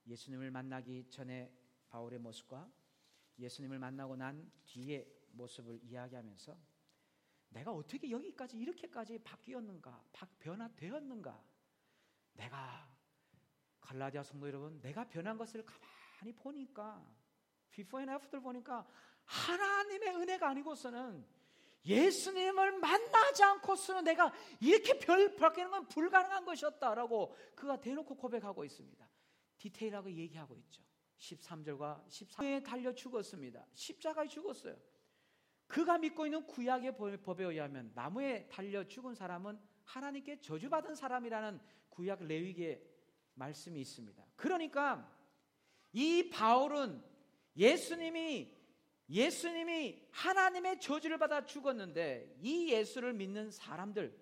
예수님을 0.06 0.50
만나기 0.50 1.08
전에 1.08 1.50
바울의 1.88 2.18
모습과 2.18 2.70
예수님을 3.38 3.78
만나고 3.78 4.16
난 4.16 4.52
뒤의 4.66 5.10
모습을 5.32 5.80
이야기하면서 5.82 6.73
내가 7.54 7.72
어떻게 7.72 8.10
여기까지 8.10 8.58
이렇게까지 8.58 9.18
바뀌었는가, 9.20 10.02
변화되었는가? 10.40 11.42
내가 12.34 12.94
갈라디아 13.80 14.22
성도 14.24 14.48
여러분, 14.48 14.80
내가 14.80 15.08
변한 15.08 15.38
것을 15.38 15.64
가만히 15.64 16.32
보니까 16.34 17.00
before 17.70 18.02
and 18.02 18.12
after 18.12 18.42
보니까 18.42 18.86
하나님의 19.24 20.16
은혜가 20.16 20.48
아니고서는 20.48 21.24
예수님을 21.84 22.78
만나지 22.78 23.44
않고서는 23.44 24.04
내가 24.04 24.32
이렇게 24.60 24.98
별 24.98 25.36
바뀌는 25.36 25.70
건 25.70 25.88
불가능한 25.88 26.44
것이었다라고 26.44 27.36
그가 27.54 27.80
대놓고 27.80 28.16
고백하고 28.16 28.64
있습니다. 28.64 29.08
디테일하게 29.58 30.16
얘기하고 30.16 30.56
있죠. 30.56 30.82
13절과 31.18 32.06
14절에 32.08 32.64
달려 32.64 32.92
죽었습니다. 32.92 33.64
십자가에 33.74 34.26
죽었어요. 34.26 34.76
그가 35.66 35.98
믿고 35.98 36.26
있는 36.26 36.46
구약의 36.46 36.96
법에 36.96 37.44
의하면 37.44 37.90
나무에 37.94 38.46
달려 38.48 38.86
죽은 38.86 39.14
사람은 39.14 39.58
하나님께 39.84 40.40
저주받은 40.40 40.94
사람이라는 40.94 41.60
구약 41.90 42.24
레위기의 42.24 42.82
말씀이 43.34 43.80
있습니다. 43.80 44.24
그러니까 44.36 45.10
이 45.92 46.30
바울은 46.30 47.02
예수님이 47.56 48.52
예수님이 49.08 50.08
하나님의 50.10 50.80
저주를 50.80 51.18
받아 51.18 51.44
죽었는데 51.44 52.36
이 52.40 52.72
예수를 52.72 53.12
믿는 53.12 53.50
사람들 53.50 54.18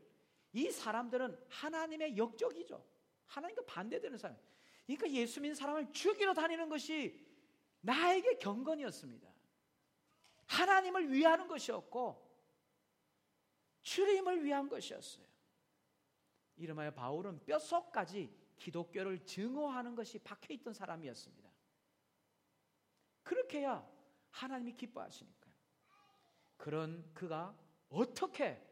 이 0.53 0.71
사람들은 0.71 1.39
하나님의 1.49 2.17
역적이죠. 2.17 2.85
하나님과 3.27 3.63
반대되는 3.67 4.19
사람. 4.19 4.37
그러니까 4.87 5.11
예수 5.11 5.41
믿는 5.41 5.55
사람을 5.55 5.93
죽이러 5.93 6.35
다니는 6.35 6.69
것이 6.69 7.25
나에게 7.81 8.39
경건이었습니다. 8.39 9.32
하나님을 10.53 11.11
위하는 11.11 11.49
것이었고 11.49 12.31
주님을 13.81 14.45
위한 14.45 14.69
것이었어요. 14.69 15.27
이름하여 16.57 16.93
바울은 16.93 17.41
뼛속까지 17.45 18.31
기독교를 18.59 19.25
증오하는 19.25 19.95
것이 19.95 20.19
박혀 20.19 20.53
있던 20.55 20.75
사람이었습니다. 20.75 21.51
그렇게 23.23 23.61
해야 23.61 23.89
하나님이 24.31 24.77
기뻐하시니까요. 24.77 25.53
그런 26.59 27.13
그가 27.15 27.57
어떻게 27.89 28.63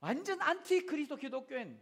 완전 0.00 0.40
안티 0.42 0.84
그리스도 0.84 1.16
기독교인 1.16 1.80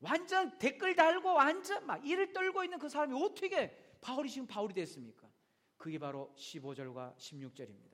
완전 0.00 0.58
댓글 0.58 0.96
달고 0.96 1.34
완전 1.34 1.86
막 1.86 2.04
이를 2.06 2.32
떨고 2.32 2.64
있는 2.64 2.78
그 2.78 2.88
사람이 2.88 3.22
어떻게 3.22 3.98
바울이 4.00 4.30
지금 4.30 4.46
바울이 4.46 4.72
됐습니까? 4.72 5.30
그게 5.76 5.98
바로 5.98 6.34
15절과 6.36 7.16
16절입니다. 7.16 7.89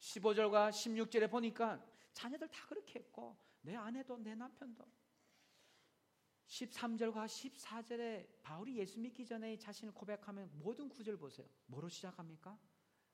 15절과 0.00 0.70
16절에 0.70 1.30
보니까 1.30 1.84
자녀들 2.12 2.48
다 2.48 2.66
그렇게 2.68 3.00
했고 3.00 3.36
내 3.62 3.74
아내도 3.74 4.18
내 4.18 4.34
남편도 4.34 4.84
13절과 6.46 7.26
14절에 7.26 8.42
바울이 8.42 8.78
예수 8.78 8.98
믿기 8.98 9.26
전에 9.26 9.58
자신을 9.58 9.92
고백하면 9.92 10.50
모든 10.54 10.88
구절 10.88 11.16
보세요. 11.18 11.46
뭐로 11.66 11.88
시작합니까? 11.88 12.58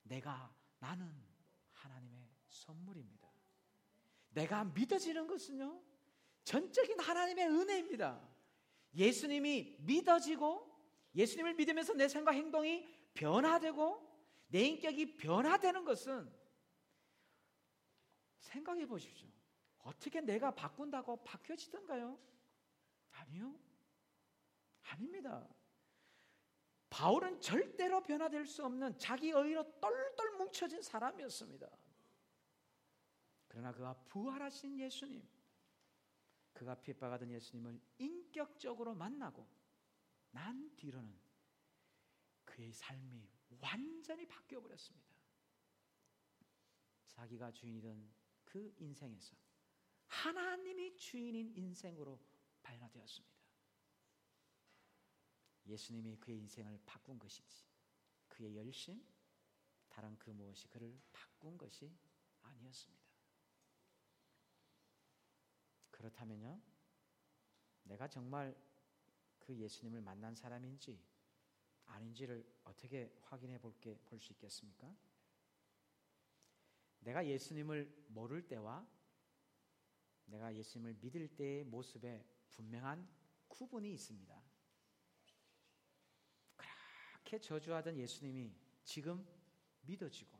내가 0.04 0.54
나는 0.78 1.12
하나님의 1.72 2.28
선물입니다. 2.46 3.28
내가 4.30 4.64
믿어지는 4.64 5.26
것은요. 5.26 5.82
전적인 6.44 7.00
하나님의 7.00 7.48
은혜입니다. 7.48 8.20
예수님이 8.94 9.78
믿어지고 9.80 10.72
예수님을 11.14 11.54
믿으면서 11.54 11.94
내 11.94 12.08
생각 12.08 12.34
행동이 12.34 12.86
변화되고 13.14 14.14
내 14.48 14.60
인격이 14.62 15.16
변화되는 15.16 15.84
것은 15.84 16.30
생각해 18.44 18.86
보십시오. 18.86 19.28
어떻게 19.78 20.20
내가 20.20 20.54
바꾼다고 20.54 21.24
바뀌어지던가요? 21.24 22.18
아니요. 23.12 23.58
아닙니다. 24.82 25.48
바울은 26.90 27.40
절대로 27.40 28.02
변화될 28.02 28.46
수 28.46 28.64
없는 28.64 28.98
자기 28.98 29.30
의로 29.30 29.64
똘똘 29.80 30.36
뭉쳐진 30.36 30.82
사람이었습니다. 30.82 31.68
그러나 33.48 33.72
그가 33.72 33.94
부활하신 34.04 34.78
예수님, 34.78 35.26
그가 36.52 36.74
핍박하던 36.76 37.30
예수님을 37.30 37.80
인격적으로 37.98 38.94
만나고 38.94 39.46
난 40.30 40.74
뒤로는 40.76 41.18
그의 42.44 42.72
삶이 42.72 43.28
완전히 43.60 44.26
바뀌어 44.26 44.60
버렸습니다. 44.60 45.14
자기가 47.08 47.52
주인이던 47.52 48.12
그 48.54 48.72
인생에서 48.78 49.36
하나님이 50.06 50.96
주인인 50.96 51.52
인생으로 51.56 52.20
발현되었습니다. 52.62 53.34
예수님이 55.66 56.16
그의 56.18 56.38
인생을 56.38 56.80
바꾼 56.86 57.18
것이지 57.18 57.64
그의 58.28 58.54
열심 58.54 59.04
다른 59.88 60.16
그 60.20 60.30
무엇이 60.30 60.68
그를 60.68 60.96
바꾼 61.12 61.58
것이 61.58 61.92
아니었습니다. 62.42 63.02
그렇다면요, 65.90 66.62
내가 67.82 68.06
정말 68.06 68.56
그 69.40 69.56
예수님을 69.56 70.00
만난 70.00 70.36
사람인지 70.36 71.02
아닌지를 71.86 72.48
어떻게 72.62 73.18
확인해 73.22 73.58
볼게 73.58 73.98
볼 74.04 74.20
수 74.20 74.32
있겠습니까? 74.32 74.94
내가 77.04 77.24
예수님을 77.26 78.06
모를 78.08 78.46
때와 78.46 78.86
내가 80.26 80.54
예수님을 80.54 80.94
믿을 81.00 81.28
때의 81.28 81.64
모습에 81.64 82.24
분명한 82.48 83.06
구분이 83.48 83.92
있습니다. 83.92 84.42
그렇게 86.56 87.38
저주하던 87.38 87.96
예수님이 87.98 88.54
지금 88.82 89.26
믿어지고 89.82 90.38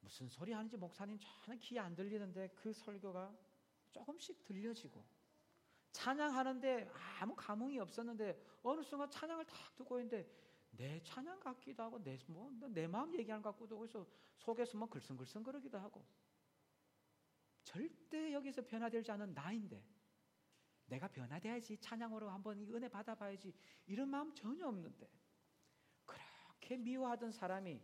무슨 0.00 0.28
소리 0.28 0.52
하는지 0.52 0.76
목사님 0.76 1.18
전혀 1.18 1.58
귀에 1.58 1.78
안 1.78 1.94
들리는데 1.94 2.48
그 2.54 2.72
설교가 2.72 3.36
조금씩 3.90 4.42
들려지고 4.44 5.04
찬양하는데 5.92 6.90
아무 7.20 7.34
감흥이 7.34 7.78
없었는데 7.80 8.40
어느 8.62 8.82
순간 8.82 9.10
찬양을 9.10 9.46
탁 9.46 9.74
듣고 9.76 9.98
있는데 10.00 10.30
내 10.76 11.02
찬양 11.02 11.40
같기도 11.40 11.82
하고 11.82 12.02
내, 12.02 12.18
뭐, 12.28 12.50
내 12.68 12.86
마음 12.86 13.14
얘기하는 13.16 13.42
것 13.42 13.52
같기도 13.52 13.76
하고 13.76 14.06
속에서 14.36 14.78
뭐 14.78 14.88
글썽글썽 14.88 15.42
거리기도 15.42 15.78
하고 15.78 16.04
절대 17.64 18.32
여기서 18.32 18.62
변화되지 18.62 19.10
않은 19.12 19.34
나인데 19.34 19.84
내가 20.86 21.08
변화돼야지 21.08 21.78
찬양으로 21.78 22.30
한번 22.30 22.60
은혜 22.72 22.88
받아봐야지 22.88 23.52
이런 23.86 24.08
마음 24.08 24.32
전혀 24.34 24.66
없는데 24.66 25.10
그렇게 26.04 26.76
미워하던 26.76 27.32
사람이 27.32 27.80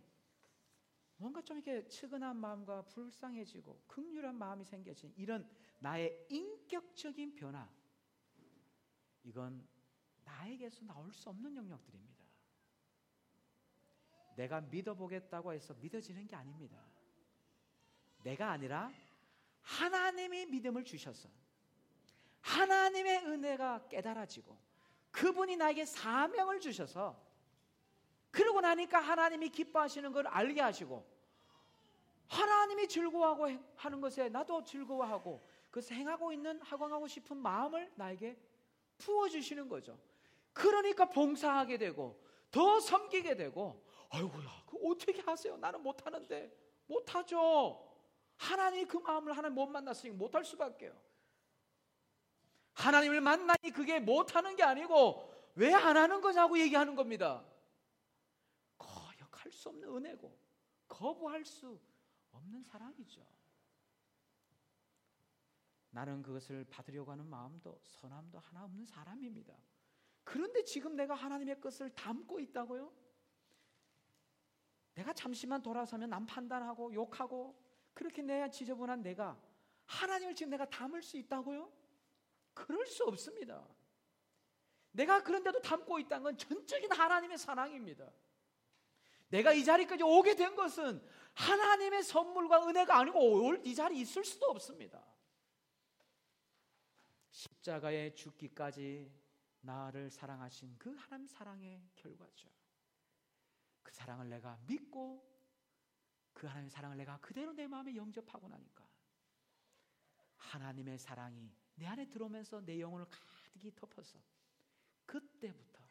뭔가 1.16 1.40
좀 1.42 1.58
이렇게 1.58 1.86
측은한 1.88 2.36
마음과 2.36 2.82
불쌍해지고 2.86 3.84
극률한 3.86 4.36
마음이 4.36 4.64
생겨진 4.64 5.12
이런 5.16 5.48
나의 5.80 6.26
인격적인 6.30 7.34
변화 7.34 7.68
이건 9.24 9.66
나에게서 10.24 10.84
나올 10.84 11.12
수 11.12 11.28
없는 11.28 11.56
영역들입니다. 11.56 12.21
내가 14.36 14.60
믿어보겠다고 14.60 15.52
해서 15.52 15.74
믿어지는 15.80 16.26
게 16.26 16.36
아닙니다. 16.36 16.78
내가 18.22 18.50
아니라 18.50 18.92
하나님이 19.62 20.46
믿음을 20.46 20.84
주셔서 20.84 21.28
하나님의 22.40 23.26
은혜가 23.26 23.88
깨달아지고 23.88 24.56
그분이 25.10 25.56
나에게 25.56 25.84
사명을 25.84 26.60
주셔서 26.60 27.20
그러고 28.30 28.60
나니까 28.60 28.98
하나님이 28.98 29.50
기뻐하시는 29.50 30.10
걸 30.12 30.26
알게 30.26 30.60
하시고 30.60 31.06
하나님이 32.28 32.88
즐거워하고 32.88 33.48
하는 33.76 34.00
것에 34.00 34.30
나도 34.30 34.64
즐거워하고 34.64 35.46
그것을 35.70 35.96
행하고 35.96 36.32
있는 36.32 36.60
하광하고 36.62 37.06
싶은 37.06 37.36
마음을 37.36 37.92
나에게 37.94 38.38
부어 38.96 39.28
주시는 39.28 39.68
거죠. 39.68 39.98
그러니까 40.52 41.06
봉사하게 41.06 41.78
되고 41.78 42.22
더 42.50 42.80
섬기게 42.80 43.36
되고 43.36 43.84
아이고야 44.12 44.64
그 44.66 44.76
어떻게 44.88 45.20
하세요? 45.22 45.56
나는 45.56 45.82
못하는데 45.82 46.54
못하죠. 46.86 47.88
하나님이 48.36 48.84
그 48.86 48.98
마음을 48.98 49.36
하나님 49.36 49.54
못 49.54 49.66
만났으니 49.66 50.12
못할 50.12 50.44
수밖에요. 50.44 50.94
하나님을 52.74 53.20
만나니 53.20 53.70
그게 53.72 54.00
못하는 54.00 54.56
게 54.56 54.62
아니고 54.62 55.30
왜 55.54 55.72
안 55.74 55.96
하는 55.96 56.20
거냐고 56.20 56.58
얘기하는 56.58 56.94
겁니다. 56.94 57.44
거역할 58.78 59.50
수 59.52 59.68
없는 59.68 59.88
은혜고 59.96 60.36
거부할 60.88 61.44
수 61.44 61.78
없는 62.32 62.62
사랑이죠. 62.62 63.24
나는 65.90 66.22
그것을 66.22 66.64
받으려고 66.64 67.12
하는 67.12 67.26
마음도 67.26 67.78
선함도 67.84 68.38
하나 68.38 68.64
없는 68.64 68.86
사람입니다. 68.86 69.54
그런데 70.24 70.64
지금 70.64 70.96
내가 70.96 71.14
하나님의 71.14 71.60
것을 71.60 71.90
담고 71.94 72.40
있다고요? 72.40 72.90
내가 74.94 75.12
잠시만 75.12 75.62
돌아서면 75.62 76.10
남 76.10 76.26
판단하고 76.26 76.92
욕하고 76.94 77.58
그렇게 77.94 78.22
내야 78.22 78.48
지저분한 78.48 79.02
내가 79.02 79.40
하나님을 79.86 80.34
지금 80.34 80.50
내가 80.50 80.68
담을 80.68 81.02
수 81.02 81.16
있다고요? 81.16 81.70
그럴 82.54 82.86
수 82.86 83.04
없습니다. 83.04 83.66
내가 84.92 85.22
그런데도 85.22 85.60
담고 85.60 85.98
있다는 86.00 86.22
건 86.22 86.38
전적인 86.38 86.92
하나님의 86.92 87.38
사랑입니다. 87.38 88.10
내가 89.28 89.52
이 89.54 89.64
자리까지 89.64 90.02
오게 90.02 90.36
된 90.36 90.54
것은 90.54 91.02
하나님의 91.34 92.02
선물과 92.02 92.68
은혜가 92.68 92.98
아니고 92.98 93.54
이 93.64 93.74
자리에 93.74 94.00
있을 94.02 94.24
수도 94.24 94.46
없습니다. 94.50 95.02
십자가에 97.30 98.12
죽기까지 98.12 99.10
나를 99.62 100.10
사랑하신 100.10 100.76
그 100.78 100.94
하나님 100.96 101.26
사랑의 101.26 101.82
결과죠. 101.96 102.50
그 103.82 103.92
사랑을 103.92 104.28
내가 104.28 104.58
믿고 104.66 105.30
그 106.32 106.46
하나님의 106.46 106.70
사랑을 106.70 106.96
내가 106.96 107.18
그대로 107.18 107.52
내 107.52 107.66
마음에 107.66 107.94
영접하고 107.94 108.48
나니까 108.48 108.88
하나님의 110.36 110.98
사랑이 110.98 111.54
내 111.74 111.86
안에 111.86 112.08
들어오면서 112.08 112.60
내 112.60 112.80
영혼을 112.80 113.06
가득히 113.08 113.74
덮어서 113.74 114.18
그때부터 115.06 115.82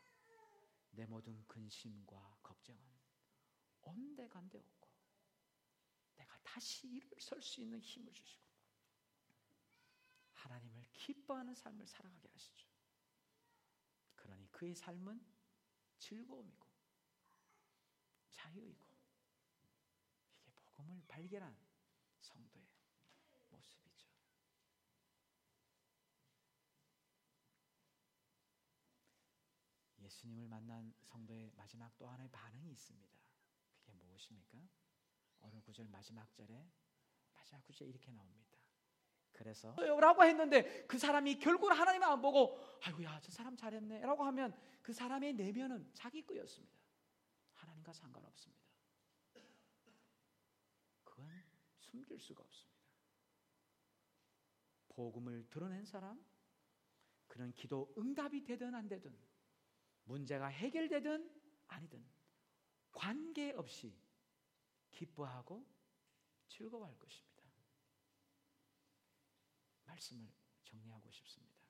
내 0.91 1.05
모든 1.05 1.45
근심과 1.47 2.39
걱정은 2.43 2.81
온데간데 3.81 4.57
없고 4.57 4.89
내가 6.17 6.37
다시 6.43 6.87
일을 6.87 7.09
설수 7.19 7.61
있는 7.61 7.79
힘을 7.79 8.11
주시고 8.11 8.41
하나님을 10.33 10.85
기뻐하는 10.93 11.53
삶을 11.53 11.85
살아가게 11.85 12.27
하시죠. 12.29 12.67
그러니 14.15 14.51
그의 14.51 14.75
삶은 14.75 15.23
즐거움이고 15.97 16.70
자유이고 18.31 18.85
이게 20.47 20.51
복음을 20.51 21.03
발견한 21.07 21.55
성도의 22.21 22.65
모습이죠. 23.49 24.07
예수님을 29.99 30.47
만난 30.47 30.93
성도의 31.03 31.51
마지막 31.55 31.95
또 31.97 32.07
하나의 32.07 32.29
반응이 32.31 32.71
있습니다. 32.71 33.19
그게 33.79 33.93
무엇입니까? 33.93 34.57
어느 35.39 35.61
구절 35.61 35.87
마지막 35.87 36.31
절에 36.33 36.71
마지막 37.33 37.63
구절에 37.65 37.89
이렇게 37.89 38.11
나옵니다. 38.11 38.57
그래서 39.31 39.73
라고 39.99 40.23
했는데 40.23 40.85
그 40.85 40.99
사람이 40.99 41.39
결국 41.39 41.71
하나님을 41.71 42.07
안 42.07 42.21
보고 42.21 42.59
아이고야 42.83 43.19
저 43.21 43.31
사람 43.31 43.55
잘했네 43.55 44.01
라고 44.01 44.23
하면 44.25 44.55
그 44.81 44.93
사람의 44.93 45.33
내면은 45.33 45.89
자기 45.93 46.25
거였습니다. 46.25 46.80
하나님과 47.81 47.93
상관없습니다. 47.93 48.61
그건 51.03 51.27
숨길 51.79 52.19
수가 52.19 52.43
없습니다. 52.43 52.81
복음을 54.89 55.49
드러낸 55.49 55.85
사람 55.85 56.23
그는 57.27 57.53
기도 57.53 57.93
응답이 57.97 58.43
되든 58.43 58.75
안 58.75 58.87
되든 58.87 59.17
문제가 60.03 60.47
해결되든 60.47 61.29
아니든 61.67 62.05
관계없이 62.91 63.97
기뻐하고 64.91 65.65
즐거워할 66.47 66.97
것입니다. 66.99 67.31
말씀을 69.85 70.31
정리하고 70.63 71.09
싶습니다. 71.11 71.61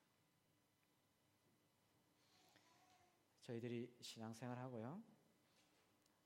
저희들이 3.42 3.96
신앙생활 4.00 4.58
하고요. 4.58 5.02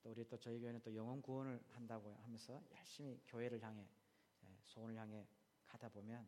또 0.02 0.10
우리 0.10 0.26
또 0.26 0.38
저희 0.38 0.60
교회는 0.60 0.80
또 0.82 0.94
영혼 0.94 1.20
구원을 1.20 1.62
한다고 1.70 2.16
하면서 2.22 2.62
열심히 2.72 3.20
교회를 3.26 3.60
향해 3.62 3.88
예, 4.44 4.58
소원을 4.62 4.96
향해 4.96 5.26
가다 5.64 5.88
보면 5.88 6.26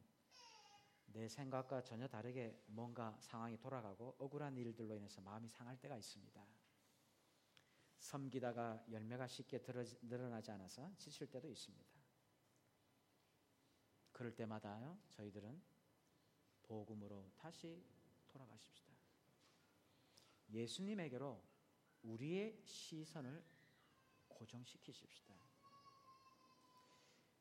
내 1.06 1.28
생각과 1.28 1.82
전혀 1.82 2.06
다르게 2.06 2.62
뭔가 2.66 3.16
상황이 3.20 3.58
돌아가고 3.58 4.16
억울한 4.18 4.56
일들로 4.56 4.94
인해서 4.96 5.20
마음이 5.20 5.48
상할 5.48 5.78
때가 5.78 5.96
있습니다. 5.96 6.46
섬기다가 7.98 8.84
열매가 8.90 9.26
쉽게 9.26 9.62
늘어나지 10.02 10.50
않아서 10.52 10.92
지칠 10.96 11.26
때도 11.28 11.48
있습니다. 11.48 11.98
그럴 14.12 14.34
때마다 14.34 14.98
저희들은 15.10 15.60
복음으로 16.62 17.30
다시 17.36 17.82
돌아가십시다. 18.28 18.92
예수님에게로 20.50 21.42
우리의 22.02 22.60
시선을 22.64 23.44
고정시키십시다. 24.38 25.34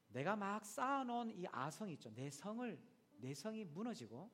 내가 0.09 0.35
막 0.35 0.65
쌓아놓은 0.65 1.31
이 1.37 1.45
아성 1.51 1.89
있죠. 1.91 2.09
내 2.13 2.29
성을 2.29 2.79
내 3.19 3.33
성이 3.33 3.63
무너지고 3.65 4.29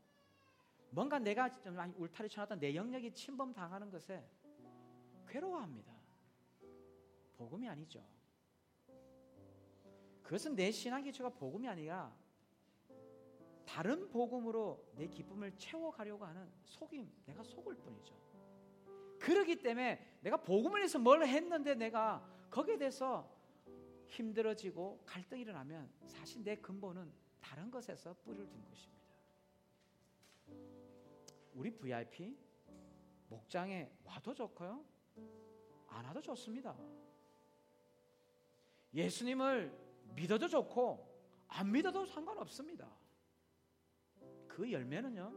뭔가 0.89 1.19
내가 1.19 1.49
울타리 1.95 2.29
쳐놨던 2.29 2.59
내 2.59 2.75
영역이 2.75 3.13
침범 3.13 3.53
당하는 3.53 3.89
것에 3.89 4.23
괴로워합니다. 5.27 5.91
복음이 7.37 7.67
아니죠. 7.67 8.05
그것은 10.21 10.55
내 10.55 10.71
신앙 10.71 11.03
기초가 11.03 11.29
복음이 11.29 11.67
아니라 11.67 12.15
다른 13.65 14.07
복음으로 14.09 14.91
내 14.95 15.07
기쁨을 15.07 15.57
채워가려고 15.57 16.25
하는 16.25 16.51
속임, 16.63 17.11
내가 17.25 17.43
속을 17.43 17.75
뿐이죠. 17.75 18.13
그러기 19.19 19.57
때문에 19.57 20.19
내가 20.21 20.37
복음을 20.37 20.83
해서 20.83 20.99
뭘 20.99 21.25
했는데 21.25 21.73
내가 21.73 22.23
거기에 22.53 22.77
대해서 22.77 23.27
힘들어지고 24.05 25.01
갈등이 25.07 25.41
일어나면 25.41 25.91
사실 26.05 26.43
내 26.43 26.55
근본은 26.55 27.11
다른 27.41 27.71
것에서 27.71 28.13
뿌리를 28.23 28.47
둔 28.47 28.63
것입니다. 28.69 29.03
우리 31.55 31.71
VIP 31.71 32.37
목장에 33.27 33.91
와도 34.03 34.35
좋고요. 34.35 34.85
안 35.87 36.05
와도 36.05 36.21
좋습니다. 36.21 36.77
예수님을 38.93 39.75
믿어도 40.15 40.47
좋고 40.47 41.11
안 41.47 41.71
믿어도 41.71 42.05
상관없습니다. 42.05 42.87
그 44.47 44.71
열매는요. 44.71 45.33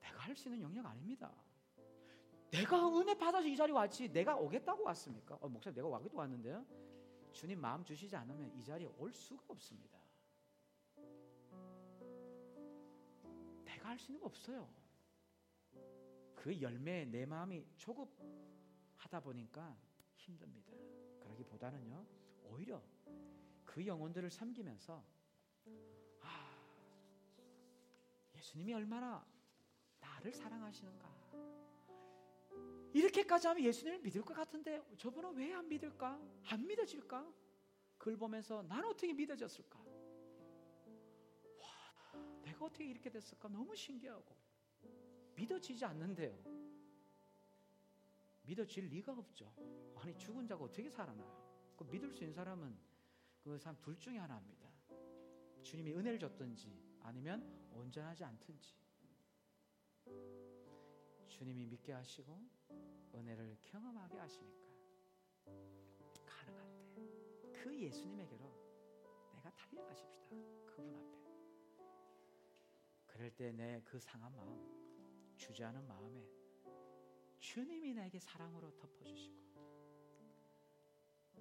내가 0.00 0.18
할 0.18 0.36
수 0.36 0.48
있는 0.50 0.60
영역 0.60 0.84
아닙니다. 0.84 1.32
내가 2.50 2.88
은혜 2.98 3.16
받아서 3.16 3.46
이 3.46 3.56
자리 3.56 3.72
왔지 3.72 4.12
내가 4.12 4.36
오겠다고 4.36 4.84
왔습니까? 4.84 5.36
어, 5.40 5.48
목사님 5.48 5.74
내가 5.74 5.88
와기도 5.88 6.16
왔는데요. 6.16 6.64
주님 7.32 7.60
마음 7.60 7.84
주시지 7.84 8.16
않으면 8.16 8.52
이 8.56 8.64
자리에 8.64 8.88
올 8.98 9.12
수가 9.12 9.44
없습니다. 9.48 9.98
내가 13.64 13.90
할수 13.90 14.10
있는 14.10 14.20
거 14.20 14.26
없어요. 14.26 14.68
그 16.34 16.60
열매에 16.60 17.06
내 17.06 17.26
마음이 17.26 17.66
조급하다 17.76 19.20
보니까 19.20 19.76
힘듭니다. 20.14 20.72
그러기보다는요, 21.20 22.06
오히려 22.44 22.80
그 23.64 23.84
영혼들을 23.84 24.30
섬기면서 24.30 25.04
아, 26.22 26.50
예수님이 28.36 28.74
얼마나 28.74 29.26
나를 30.00 30.32
사랑하시는가. 30.32 31.65
이렇게까지 32.96 33.46
하면 33.48 33.62
예수님을 33.62 34.00
믿을 34.00 34.22
것 34.22 34.32
같은데 34.34 34.82
저분은 34.96 35.34
왜 35.34 35.52
안 35.52 35.68
믿을까? 35.68 36.18
안 36.50 36.66
믿어질까? 36.66 37.30
그걸 37.98 38.16
보면서 38.16 38.62
나는 38.62 38.88
어떻게 38.88 39.12
믿어졌을까? 39.12 39.78
와, 41.58 42.40
내가 42.42 42.64
어떻게 42.64 42.86
이렇게 42.86 43.10
됐을까? 43.10 43.48
너무 43.48 43.76
신기하고 43.76 44.34
믿어지지 45.34 45.84
않는데요. 45.84 46.42
믿어질 48.42 48.86
리가 48.86 49.12
없죠. 49.12 49.52
아니 49.96 50.16
죽은 50.16 50.46
자가 50.46 50.64
어떻게 50.64 50.88
살아나요? 50.88 51.74
그 51.76 51.84
믿을 51.84 52.10
수 52.12 52.22
있는 52.22 52.32
사람은 52.32 52.78
그 53.42 53.58
사람 53.58 53.78
둘 53.82 53.98
중에 53.98 54.16
하나입니다. 54.16 54.66
주님이 55.62 55.92
은혜를 55.92 56.18
줬든지 56.18 56.72
아니면 57.02 57.68
온전하지 57.72 58.24
않든지 58.24 58.74
주님이 61.28 61.66
믿게 61.66 61.92
하시고 61.92 62.40
은혜를 63.14 63.56
경험하게 63.62 64.18
하시니까 64.18 64.66
가능할 66.24 66.68
때그 67.52 67.78
예수님에게로 67.80 68.44
내가 69.34 69.50
달려가십시다. 69.50 70.26
그분 70.66 70.94
앞에. 70.94 71.16
그럴 73.06 73.30
때 73.30 73.50
내 73.52 73.80
그 73.84 73.98
상한 73.98 74.34
마음, 74.36 75.34
주저하는 75.36 75.86
마음에 75.86 76.26
주님이 77.38 77.94
나에게 77.94 78.18
사랑으로 78.18 78.74
덮어주시고 78.76 79.36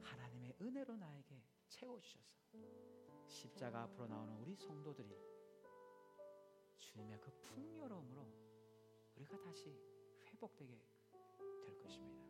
하나님의 0.01 0.55
은혜로 0.61 0.95
나에게 0.97 1.41
채워주셔서 1.69 2.25
십자가 3.27 3.83
앞으로 3.83 4.07
나오는 4.07 4.33
우리 4.37 4.55
성도들이 4.55 5.09
주님의 6.77 7.19
그 7.19 7.31
풍요로움으로 7.41 8.44
우리가 9.25 9.39
다시 9.41 9.75
회복되게 10.27 10.79
될 11.63 11.79
것입니다. 11.79 12.23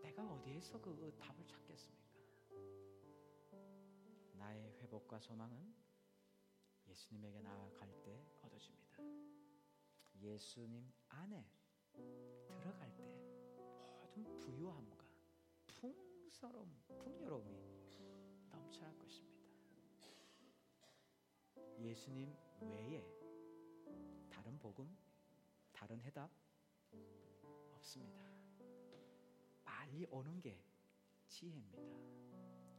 내가 0.00 0.24
어디에서 0.34 0.80
그 0.80 1.16
답을 1.18 1.44
찾겠습니까? 1.46 2.20
나의 4.34 4.72
회복과 4.80 5.18
소망은 5.18 5.74
예수님에게 6.86 7.40
나아갈 7.40 7.90
때 8.04 8.24
얻어집니다. 8.42 8.98
예수님 10.20 10.92
안에 11.08 11.44
들어갈 12.46 12.96
때 12.96 13.04
모든 14.00 14.38
부유함과 14.38 15.04
풍성함, 15.66 16.72
풍요로움이 16.98 17.52
넘쳐날 18.52 18.96
것입니다. 18.96 19.42
예수님 21.80 22.32
외에 22.60 23.04
다른 24.30 24.56
복음, 24.60 24.96
다른 25.82 26.00
해답 26.02 26.30
없습니다. 27.72 28.24
빨리 29.64 30.06
오는 30.10 30.40
게 30.40 30.64
지혜입니다. 31.26 31.82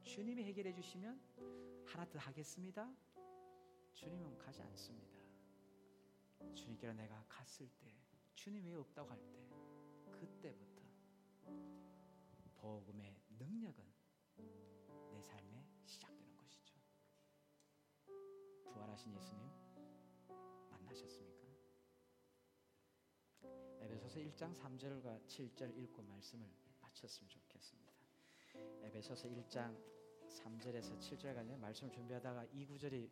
주님이 0.05 0.45
해결해 0.45 0.73
주시면 0.73 1.85
하나 1.85 2.09
더 2.09 2.17
하겠습니다. 2.17 2.95
주님은 3.91 4.37
가지 4.37 4.61
않습니다. 4.61 5.19
주님께로 6.55 6.93
내가 6.93 7.25
갔을 7.27 7.67
때, 7.81 7.93
주님 8.35 8.65
왜 8.67 8.75
없다고 8.75 9.09
할 9.09 9.19
때, 9.33 9.49
그때부터 10.09 10.81
복음의 12.53 13.19
능력은 13.37 13.83
내 15.11 15.21
삶에 15.21 15.67
시작되는 15.83 16.37
것이죠. 16.37 16.79
부활하신 18.71 19.13
예수님 19.13 19.52
에베소서 24.13 24.19
1장 24.19 24.53
3절과 24.53 25.25
7절 25.25 25.75
읽고 25.75 26.03
말씀을 26.03 26.47
마쳤으면 26.81 27.29
좋겠습니다. 27.29 27.91
에베소서 28.83 29.27
1장 29.27 29.75
3절에서 30.29 30.99
7절까지 30.99 31.57
말씀을 31.57 31.91
준비하다가 31.91 32.45
이 32.53 32.65
구절이 32.65 33.09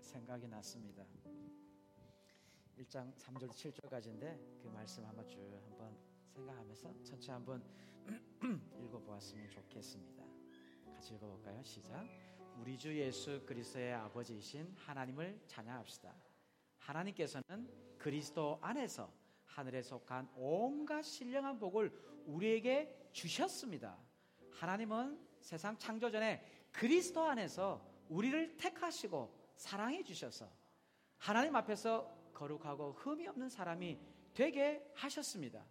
생각이 0.00 0.46
났습니다. 0.46 1.04
1장 2.78 3.12
3절 3.16 3.48
7절까지인데 3.48 4.60
그 4.62 4.68
말씀 4.68 5.04
한번 5.04 5.26
쭉 5.26 5.40
한번 5.64 5.98
생각하면서 6.28 7.02
천천히 7.02 7.30
한번 7.30 7.64
읽어 8.80 9.00
보았으면 9.00 9.50
좋겠습니다. 9.50 10.24
같이 10.92 11.14
읽어 11.14 11.26
볼까요? 11.26 11.60
시작. 11.64 12.06
우리 12.60 12.78
주 12.78 12.96
예수 12.96 13.44
그리스도의 13.44 13.94
아버지이신 13.94 14.72
하나님을 14.76 15.40
찬양합시다. 15.48 16.14
하나님께서는 16.78 17.96
그리스도 17.98 18.58
안에서 18.60 19.23
하늘에 19.54 19.82
속한 19.82 20.28
온갖 20.34 21.02
신령한 21.02 21.60
복을 21.60 21.92
우리에게 22.26 23.08
주셨습니다. 23.12 23.96
하나님은 24.50 25.16
세상 25.38 25.78
창조 25.78 26.10
전에 26.10 26.44
그리스도 26.72 27.22
안에서 27.22 27.80
우리를 28.08 28.56
택하시고 28.56 29.52
사랑해 29.56 30.02
주셔서 30.02 30.50
하나님 31.18 31.54
앞에서 31.54 32.32
거룩하고 32.34 32.94
흠이 32.94 33.28
없는 33.28 33.48
사람이 33.48 34.00
되게 34.34 34.84
하셨습니다. 34.94 35.64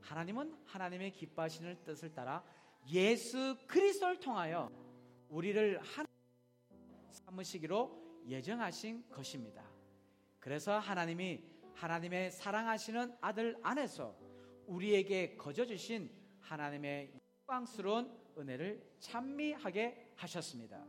하나님은 0.00 0.56
하나님의 0.64 1.12
기뻐하시는 1.12 1.84
뜻을 1.84 2.14
따라 2.14 2.42
예수 2.90 3.54
그리스도를 3.66 4.18
통하여 4.18 4.70
우리를 5.28 5.78
한 5.82 6.06
삼으시기로 7.10 8.22
예정하신 8.26 9.10
것입니다. 9.10 9.70
그래서 10.38 10.78
하나님이 10.78 11.49
하나님의 11.74 12.30
사랑하시는 12.30 13.16
아들 13.20 13.56
안에서 13.62 14.16
우리에게 14.66 15.36
거저 15.36 15.64
주신 15.66 16.10
하나님의 16.40 17.12
영광스러운 17.48 18.10
은혜를 18.38 18.96
찬미하게 19.00 20.12
하셨습니다. 20.16 20.84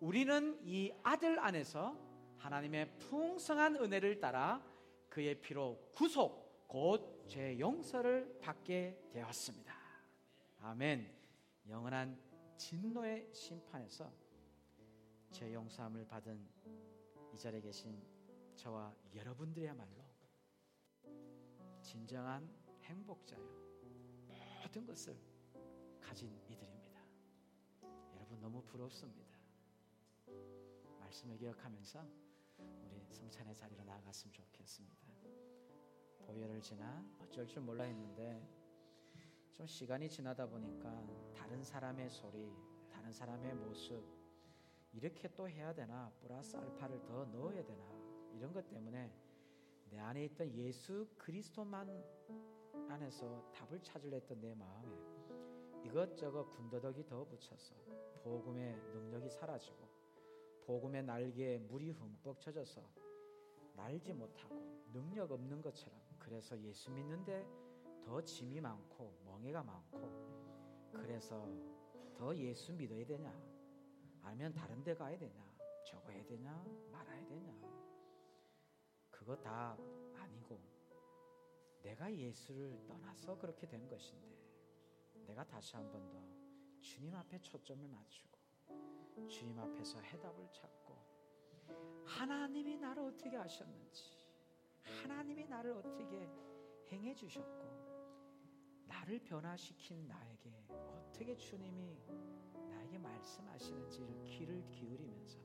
우리는 0.00 0.58
이 0.62 0.92
아들 1.02 1.38
안에서 1.38 1.96
하나님의 2.38 2.98
풍성한 2.98 3.76
은혜를 3.76 4.20
따라 4.20 4.62
그의 5.08 5.40
피로 5.40 5.90
구속 5.94 6.66
곧 6.68 7.16
죄 7.28 7.58
용서를 7.58 8.38
받게 8.40 9.08
되었습니다. 9.10 9.74
아멘. 10.60 11.12
영원한 11.68 12.18
진노의 12.56 13.28
심판에서 13.32 14.12
죄 15.32 15.52
용서함을 15.52 16.06
받은 16.06 16.48
이 17.34 17.36
자리에 17.36 17.60
계신 17.60 18.00
저와 18.56 18.94
여러분들이야말로 19.14 20.02
진정한 21.82 22.48
행복자요. 22.82 23.40
모든 24.62 24.86
것을 24.86 25.16
가진 26.00 26.34
이들입니다. 26.48 27.00
여러분 28.14 28.40
너무 28.40 28.62
부럽습니다. 28.62 29.36
말씀을 30.98 31.36
기억하면서 31.36 32.02
우리 32.58 33.06
성찬의 33.12 33.54
자리로 33.54 33.84
나아갔으면 33.84 34.32
좋겠습니다. 34.32 35.06
보혈을 36.26 36.60
지나 36.60 37.04
어쩔 37.20 37.46
줄 37.46 37.62
몰라 37.62 37.84
했는데 37.84 38.42
좀 39.52 39.66
시간이 39.66 40.08
지나다 40.08 40.46
보니까 40.46 41.06
다른 41.34 41.62
사람의 41.62 42.08
소리, 42.10 42.50
다른 42.90 43.12
사람의 43.12 43.54
모습 43.54 44.02
이렇게 44.92 45.28
또 45.34 45.48
해야 45.48 45.74
되나 45.74 46.10
플러스 46.20 46.56
알파를 46.56 47.04
더 47.04 47.26
넣어야 47.26 47.62
되나 47.62 47.95
이런 48.36 48.52
것 48.52 48.68
때문에 48.68 49.10
내 49.90 49.98
안에 49.98 50.24
있던 50.26 50.52
예수 50.54 51.08
그리스도만 51.16 52.04
안에서 52.88 53.50
답을 53.52 53.82
찾으려 53.82 54.16
했던 54.16 54.40
내 54.40 54.54
마음에 54.54 54.94
이것저것 55.84 56.50
군더더기 56.50 57.06
더 57.06 57.24
붙여서 57.24 57.74
복음의 58.22 58.76
능력이 58.92 59.30
사라지고 59.30 59.88
복음의 60.66 61.04
날개에 61.04 61.58
물이 61.58 61.90
흠뻑 61.92 62.40
젖어서 62.40 62.82
날지 63.74 64.12
못하고 64.12 64.84
능력 64.92 65.30
없는 65.30 65.62
것처럼 65.62 65.98
그래서 66.18 66.58
예수 66.60 66.90
믿는데 66.90 67.46
더 68.04 68.20
짐이 68.20 68.60
많고 68.60 69.16
멍해가 69.24 69.62
많고 69.62 70.90
그래서 70.92 71.46
더 72.14 72.34
예수 72.36 72.72
믿어야 72.72 73.04
되냐? 73.04 73.32
아니면 74.22 74.52
다른 74.52 74.82
데 74.82 74.94
가야 74.94 75.16
되냐? 75.16 75.46
저거 75.86 76.10
해야 76.10 76.24
되냐? 76.26 76.64
말아야 76.90 77.24
되냐 77.26 77.75
그거 79.26 79.36
다 79.40 79.76
아니고 80.14 80.60
내가 81.82 82.14
예수를 82.14 82.80
떠나서 82.86 83.36
그렇게 83.36 83.66
된 83.66 83.88
것인데 83.88 84.28
내가 85.26 85.44
다시 85.44 85.74
한 85.74 85.90
번 85.90 86.08
더 86.12 86.22
주님 86.80 87.12
앞에 87.12 87.42
초점을 87.42 87.88
맞추고 87.88 88.38
주님 89.28 89.58
앞에서 89.58 90.00
해답을 90.00 90.48
찾고 90.52 90.94
하나님이 92.04 92.76
나를 92.76 93.02
어떻게 93.02 93.36
하셨는지 93.36 94.24
하나님이 94.84 95.44
나를 95.46 95.72
어떻게 95.72 96.30
행해 96.92 97.12
주셨고 97.12 98.84
나를 98.86 99.18
변화시킨 99.24 100.06
나에게 100.06 100.52
어떻게 100.70 101.36
주님이 101.36 101.98
나에게 102.70 102.96
말씀하시는지를 102.98 104.22
귀를 104.22 104.64
기울이면서 104.70 105.40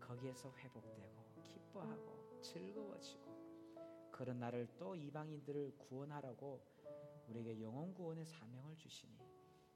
거기에서 0.00 0.50
회복되고 0.56 1.42
기뻐하고 1.44 2.17
즐거워지고 2.42 4.10
그런 4.10 4.38
나를 4.38 4.68
또 4.78 4.94
이방인들을 4.94 5.76
구원하라고 5.78 6.60
우리에게 7.28 7.60
영혼 7.60 7.94
구원의 7.94 8.24
사명을 8.24 8.76
주시니 8.76 9.18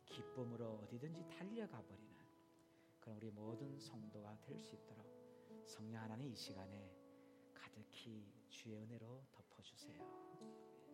기쁨으로 0.07 0.81
어디든지 0.85 1.29
달려가 1.29 1.81
버리는 1.83 2.13
그런 3.01 3.17
우리 3.17 3.31
모든 3.31 3.79
성도가 3.79 4.39
될 4.41 4.59
수 4.59 4.75
있도록 4.75 5.07
성령 5.67 6.03
하나님 6.03 6.31
이 6.31 6.37
시간에 6.37 6.91
가득히 7.55 8.27
주의 8.49 8.77
은혜로 8.77 9.25
덮어주세요. 9.33 9.99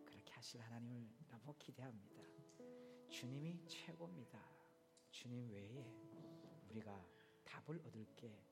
그렇게 0.05 0.31
하실 0.31 0.61
하나님을 0.61 1.07
너무 1.27 1.55
기대합니다. 1.57 2.23
주님이 3.09 3.65
최고입니다. 3.67 4.39
주님 5.11 5.49
외에 5.51 5.85
우리가 6.69 7.05
답을 7.43 7.79
얻을 7.85 8.05
게 8.15 8.43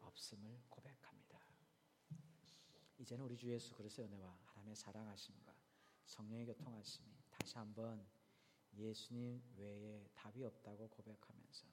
없음을 0.00 0.60
고백합니다. 0.68 1.19
이제는 3.00 3.24
우리 3.24 3.34
주 3.34 3.48
예수 3.50 3.74
그리스도의 3.74 4.08
은혜와 4.08 4.38
하나님의 4.44 4.76
사랑하심과 4.76 5.54
성령의 6.04 6.44
교통하심이 6.44 7.08
다시 7.30 7.56
한번 7.56 8.06
예수님 8.74 9.42
외에 9.56 10.06
답이 10.12 10.44
없다고 10.44 10.86
고백하면서 10.90 11.66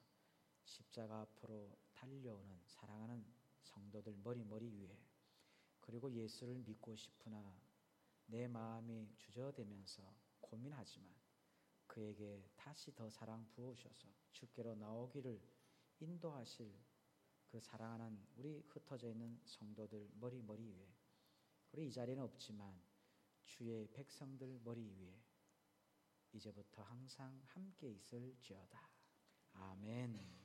십자가 0.64 1.20
앞으로 1.20 1.76
달려오는 1.92 2.58
사랑하는 2.64 3.26
성도들 3.60 4.16
머리머리 4.24 4.70
위에 4.70 4.98
그리고 5.82 6.10
예수를 6.10 6.60
믿고 6.60 6.96
싶으나 6.96 7.60
내 8.24 8.48
마음이 8.48 9.10
주저되면서 9.18 10.02
고민하지만 10.40 11.14
그에게 11.86 12.42
다시 12.56 12.94
더 12.94 13.10
사랑 13.10 13.46
부으셔서 13.50 14.08
주께로 14.32 14.76
나오기를 14.76 15.38
인도하실 16.00 16.72
그 17.48 17.60
사랑하는 17.60 18.18
우리 18.36 18.62
흩어져 18.66 19.10
있는 19.10 19.38
성도들 19.44 20.08
머리 20.14 20.40
머리 20.40 20.64
위에 20.64 20.97
우리 21.72 21.88
이 21.88 21.92
자리는 21.92 22.22
없지만 22.22 22.80
주의 23.44 23.86
백성들 23.92 24.60
머리 24.64 24.90
위에 24.90 25.20
이제부터 26.32 26.82
항상 26.82 27.40
함께 27.46 27.88
있을지어다. 27.90 28.88
아멘. 29.52 30.38